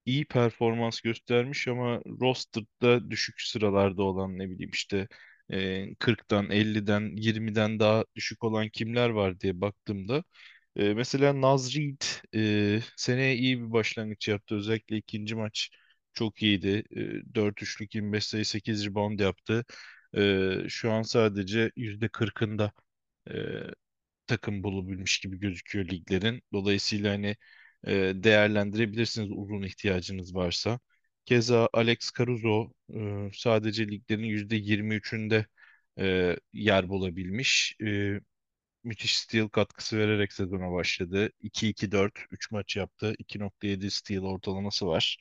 iyi 0.07 0.25
performans 0.25 1.01
göstermiş 1.01 1.69
ama 1.69 2.01
roster'da 2.21 3.11
düşük 3.11 3.41
sıralarda 3.41 4.03
olan 4.03 4.39
ne 4.39 4.51
bileyim 4.51 4.71
işte 4.73 5.09
e, 5.51 5.95
40'tan 5.95 6.51
50'den 6.51 7.17
20'den 7.17 7.81
daha 7.81 8.05
düşük 8.17 8.45
olan 8.45 8.69
kimler 8.69 9.11
var 9.11 9.41
diye 9.41 9.61
baktığımda 9.61 10.25
e, 10.77 10.95
mesela 10.95 11.41
Naz 11.41 11.77
Reid 11.77 12.03
e, 12.37 12.81
seneye 12.97 13.37
iyi 13.37 13.61
bir 13.63 13.73
başlangıç 13.73 14.29
yaptı. 14.29 14.55
Özellikle 14.57 14.97
ikinci 14.97 15.35
maç 15.35 15.71
çok 16.15 16.43
iyiydi. 16.43 16.85
E, 16.91 17.35
4-3'lük 17.35 17.95
25 17.95 18.27
sayı 18.27 18.45
8 18.47 18.87
rebound 18.87 19.21
yaptı. 19.21 19.65
E, 20.17 20.69
şu 20.69 20.93
an 20.93 21.03
sadece 21.03 21.73
%40'ında 21.77 22.73
takım 24.27 24.63
bulabilmiş 24.63 25.19
gibi 25.21 25.39
gözüküyor 25.41 25.87
liglerin. 25.87 26.43
Dolayısıyla 26.53 27.13
hani 27.13 27.37
e, 27.87 27.93
değerlendirebilirsiniz 28.15 29.31
uzun 29.33 29.63
ihtiyacınız 29.63 30.35
varsa. 30.35 30.81
Keza 31.25 31.69
Alex 31.73 32.13
Caruso 32.19 32.73
e, 32.95 33.31
sadece 33.35 33.89
liglerin 33.89 34.23
%23'ünde 34.25 35.47
e, 35.99 36.37
yer 36.53 36.89
bulabilmiş. 36.89 37.77
E, 37.85 38.21
müthiş 38.85 39.19
steal 39.19 39.49
katkısı 39.49 39.99
vererek 39.99 40.33
sezona 40.33 40.73
başladı. 40.73 41.31
2-2-4, 41.41 42.21
3 42.31 42.51
maç 42.51 42.77
yaptı. 42.77 43.15
2.7 43.19 43.91
steal 43.91 44.23
ortalaması 44.25 44.87
var. 44.87 45.19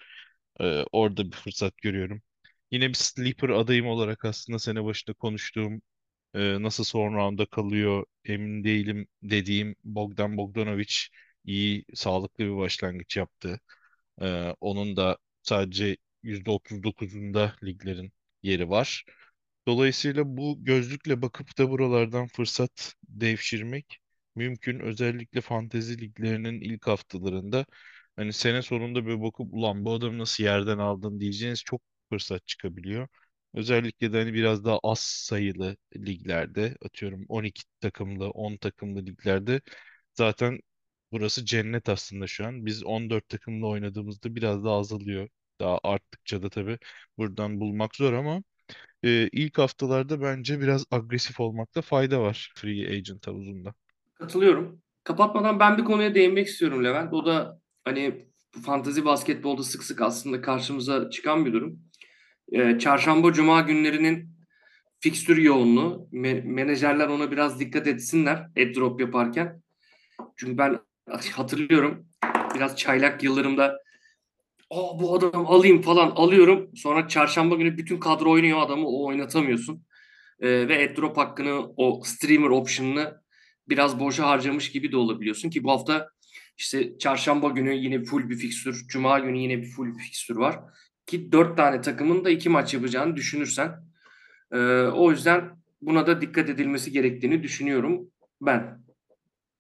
E, 0.60 0.84
orada 0.91 1.26
bir 1.26 1.32
fırsat 1.38 1.78
görüyorum. 1.78 2.21
Yine 2.76 2.90
bir 2.90 2.94
sleeper 2.96 3.50
adayım 3.50 3.88
olarak 3.88 4.26
aslında 4.26 4.60
sene 4.60 4.84
başında 4.86 5.14
konuştuğum 5.14 5.82
ee, 6.36 6.64
nasıl 6.64 6.86
son 6.86 7.16
rounda 7.16 7.46
kalıyor 7.48 8.06
emin 8.26 8.64
değilim 8.64 9.08
dediğim 9.24 9.76
Bogdan 9.84 10.38
Bogdanovic 10.38 10.94
iyi, 11.46 11.86
sağlıklı 11.96 12.46
bir 12.46 12.58
başlangıç 12.58 13.18
yaptı. 13.18 13.62
Ee, 14.22 14.56
onun 14.62 14.98
da 14.98 15.18
sadece 15.44 15.98
%39'unda 16.24 17.56
liglerin 17.66 18.14
yeri 18.44 18.70
var. 18.70 19.06
Dolayısıyla 19.68 20.24
bu 20.38 20.58
gözlükle 20.66 21.22
bakıp 21.22 21.58
da 21.58 21.70
buralardan 21.72 22.28
fırsat 22.28 22.94
devşirmek 23.10 24.00
mümkün. 24.36 24.80
Özellikle 24.80 25.42
fantezi 25.42 26.02
liglerinin 26.02 26.62
ilk 26.62 26.88
haftalarında 26.88 27.66
hani 28.16 28.34
sene 28.34 28.62
sonunda 28.62 29.06
bir 29.08 29.22
bakıp 29.24 29.48
ulan 29.54 29.86
bu 29.86 29.94
adamı 29.94 30.18
nasıl 30.20 30.44
yerden 30.44 30.78
aldın 30.78 31.20
diyeceğiniz 31.20 31.64
çok 31.64 31.82
fırsat 32.10 32.48
çıkabiliyor. 32.48 33.08
Özellikle 33.54 34.13
de 34.13 34.18
hani 34.20 34.34
biraz 34.34 34.65
daha 34.65 34.80
az 34.84 35.00
sayılı 35.00 35.78
liglerde 35.96 36.78
atıyorum 36.86 37.26
12 37.30 37.63
takımlı 37.82 38.30
10 38.30 38.58
takımlı 38.58 39.06
liglerde 39.06 39.62
zaten 40.13 40.60
burası 41.12 41.46
cennet 41.46 41.89
aslında 41.89 42.28
şu 42.28 42.46
an. 42.48 42.65
Biz 42.65 42.84
14 42.84 43.30
takımlı 43.30 43.68
oynadığımızda 43.68 44.36
biraz 44.36 44.63
daha 44.63 44.76
azalıyor. 44.78 45.30
Daha 45.60 45.80
arttıkça 45.84 46.44
da 46.44 46.50
tabii 46.50 46.80
buradan 47.18 47.60
bulmak 47.60 47.96
zor 47.96 48.13
ama 48.13 48.44
e, 49.04 49.30
ilk 49.32 49.58
haftalarda 49.58 50.22
bence 50.22 50.62
biraz 50.62 50.86
agresif 50.91 51.39
olmakta 51.39 51.82
fayda 51.82 52.22
var 52.22 52.52
free 52.56 52.98
agent 52.98 53.28
havuzunda. 53.28 53.74
Katılıyorum. 54.15 54.82
Kapatmadan 55.04 55.60
ben 55.60 55.78
bir 55.78 55.84
konuya 55.84 56.15
değinmek 56.15 56.48
istiyorum 56.48 56.84
Levent. 56.84 57.13
O 57.13 57.26
da 57.26 57.62
hani 57.84 58.28
bu 58.56 58.62
fantezi 58.62 59.06
basketbolda 59.06 59.63
sık 59.63 59.84
sık 59.84 60.02
aslında 60.02 60.41
karşımıza 60.41 61.10
çıkan 61.10 61.46
bir 61.46 61.54
durum. 61.54 61.80
Ee, 62.52 62.80
çarşamba, 62.80 63.34
cuma 63.34 63.62
günlerinin 63.62 64.30
fikstür 65.00 65.38
yoğunluğu. 65.38 66.10
Me- 66.12 66.42
menajerler 66.42 67.08
ona 67.08 67.32
biraz 67.32 67.60
dikkat 67.60 67.88
etsinler 67.88 68.48
airdrop 68.58 69.02
yaparken. 69.02 69.62
Çünkü 70.36 70.58
ben 70.58 70.80
hatırlıyorum 71.32 72.08
biraz 72.56 72.76
çaylak 72.76 73.24
yıllarımda 73.24 73.86
Aa, 74.70 75.00
bu 75.00 75.16
adamı 75.16 75.48
alayım 75.48 75.82
falan 75.82 76.10
alıyorum. 76.10 76.72
Sonra 76.76 77.08
çarşamba 77.08 77.56
günü 77.56 77.78
bütün 77.78 78.00
kadro 78.00 78.32
oynuyor 78.32 78.62
adamı 78.62 78.88
o 78.88 79.06
oynatamıyorsun. 79.06 79.86
Ee, 80.40 80.68
ve 80.68 80.78
airdrop 80.78 81.18
hakkını 81.18 81.74
o 81.78 82.02
streamer 82.04 82.50
option'ını 82.50 83.22
biraz 83.70 84.00
boşa 84.00 84.28
harcamış 84.28 84.72
gibi 84.72 84.92
de 84.92 84.98
olabiliyorsun 84.98 85.50
ki 85.50 85.64
bu 85.64 85.72
hafta 85.72 86.10
işte 86.58 86.98
çarşamba 86.98 87.50
günü 87.50 87.74
yine 87.74 88.04
full 88.04 88.30
bir 88.30 88.36
fikstür, 88.36 88.86
cuma 88.88 89.20
günü 89.20 89.38
yine 89.38 89.58
bir 89.58 89.68
full 89.68 89.88
bir 89.88 90.04
fikstür 90.04 90.36
var. 90.36 90.60
Ki 91.06 91.32
dört 91.32 91.58
tane 91.58 91.82
takımın 91.82 92.26
da 92.26 92.30
iki 92.30 92.50
maç 92.50 92.74
yapacağını 92.74 93.15
düşünürsen. 93.15 93.72
Ee, 94.54 94.58
o 94.82 95.12
yüzden 95.12 95.52
buna 95.82 96.08
da 96.08 96.22
dikkat 96.22 96.50
edilmesi 96.50 96.91
gerektiğini 96.91 97.44
düşünüyorum 97.44 98.12
ben. 98.41 98.84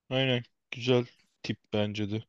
Aynen 0.09 0.43
güzel 0.71 1.05
tip 1.43 1.57
bence 1.73 2.11
de. 2.11 2.23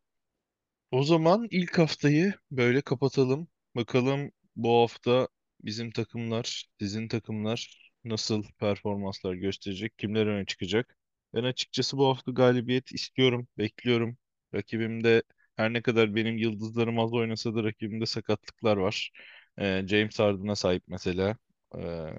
O 0.91 1.05
zaman 1.05 1.49
ilk 1.51 1.79
haftayı 1.79 2.35
böyle 2.51 2.81
kapatalım. 2.83 3.49
Bakalım 3.77 4.33
bu 4.57 4.83
hafta 4.83 5.29
bizim 5.63 5.91
takımlar, 5.93 6.67
sizin 6.81 7.09
takımlar 7.09 7.91
nasıl 8.05 8.45
performanslar 8.59 9.35
gösterecek, 9.35 9.99
kimler 9.99 10.27
öne 10.27 10.47
çıkacak. 10.47 10.99
Ben 11.35 11.45
açıkçası 11.45 11.99
bu 11.99 12.09
hafta 12.09 12.33
galibiyet 12.33 12.93
istiyorum, 12.93 13.49
bekliyorum. 13.59 14.19
Rakibim 14.55 15.05
de 15.05 15.23
her 15.57 15.73
ne 15.73 15.83
kadar 15.83 16.15
benim 16.15 16.39
yıldızlarım 16.39 16.99
az 17.01 17.13
oynasa 17.15 17.55
da 17.55 17.65
rakibimde 17.65 18.07
sakatlıklar 18.07 18.77
var. 18.77 19.11
Ee, 19.59 19.85
James 19.89 20.19
Harden'a 20.19 20.57
sahip 20.57 20.83
mesela. 20.89 21.37
Ee, 21.79 22.11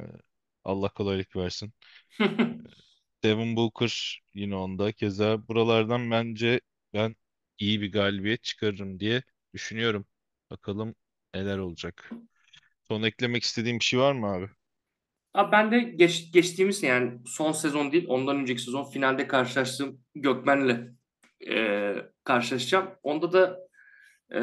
Allah 0.63 0.89
kolaylık 0.89 1.35
versin. 1.35 1.73
Devin 3.23 3.55
Booker 3.55 4.21
yine 4.33 4.55
onda. 4.55 4.91
Keza 4.91 5.47
buralardan 5.47 6.11
bence 6.11 6.61
ben 6.93 7.15
iyi 7.59 7.81
bir 7.81 7.91
galibiyet 7.91 8.43
çıkarırım 8.43 8.99
diye 8.99 9.23
düşünüyorum. 9.53 10.05
Bakalım 10.51 10.95
neler 11.33 11.57
olacak. 11.57 12.17
Son 12.89 13.03
eklemek 13.03 13.43
istediğim 13.43 13.79
bir 13.79 13.85
şey 13.85 13.99
var 13.99 14.13
mı 14.13 14.27
abi? 14.27 14.49
Abi 15.33 15.51
ben 15.51 15.71
de 15.71 15.79
geç, 15.79 16.31
geçtiğimiz 16.33 16.83
yani 16.83 17.19
son 17.25 17.51
sezon 17.51 17.91
değil 17.91 18.05
ondan 18.07 18.37
önceki 18.37 18.61
sezon 18.61 18.83
finalde 18.83 19.27
karşılaştığım 19.27 20.01
Gökmen'le 20.15 20.97
e, 21.49 21.93
karşılaşacağım. 22.23 22.89
Onda 23.03 23.33
da 23.33 23.59
e, 24.31 24.39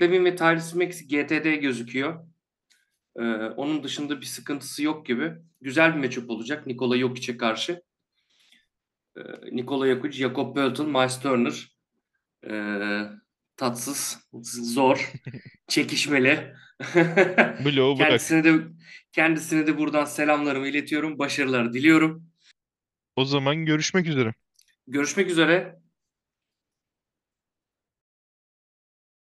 Lavine 0.00 0.24
ve 0.24 0.36
Tyrese 0.36 0.84
Maxey 0.84 1.08
GTD 1.08 1.60
gözüküyor. 1.60 2.24
E, 3.16 3.22
onun 3.56 3.84
dışında 3.84 4.20
bir 4.20 4.26
sıkıntısı 4.26 4.82
yok 4.82 5.06
gibi. 5.06 5.32
Güzel 5.60 5.94
bir 5.94 6.00
matchup 6.00 6.30
olacak 6.30 6.66
Nikola 6.66 6.98
Jokic'e 6.98 7.36
karşı. 7.36 7.82
E, 9.16 9.20
Nikola 9.52 9.86
Jokic, 9.86 10.18
Jakob 10.18 10.54
Poeltl, 10.54 10.82
Miles 10.82 11.20
Turner. 11.20 11.76
E, 12.50 12.54
tatsız, 13.56 14.28
zor, 14.74 15.12
çekişmeli. 15.68 16.54
Bloğu 17.64 17.98
bırak. 17.98 18.08
kendisine 18.08 18.44
de 18.44 18.52
kendisine 19.12 19.66
de 19.66 19.78
buradan 19.78 20.04
selamlarımı 20.04 20.68
iletiyorum. 20.68 21.18
Başarılar 21.18 21.72
diliyorum. 21.72 22.30
O 23.16 23.24
zaman 23.24 23.64
görüşmek 23.64 24.06
üzere. 24.06 24.34
Görüşmek 24.86 25.30
üzere. 25.30 25.79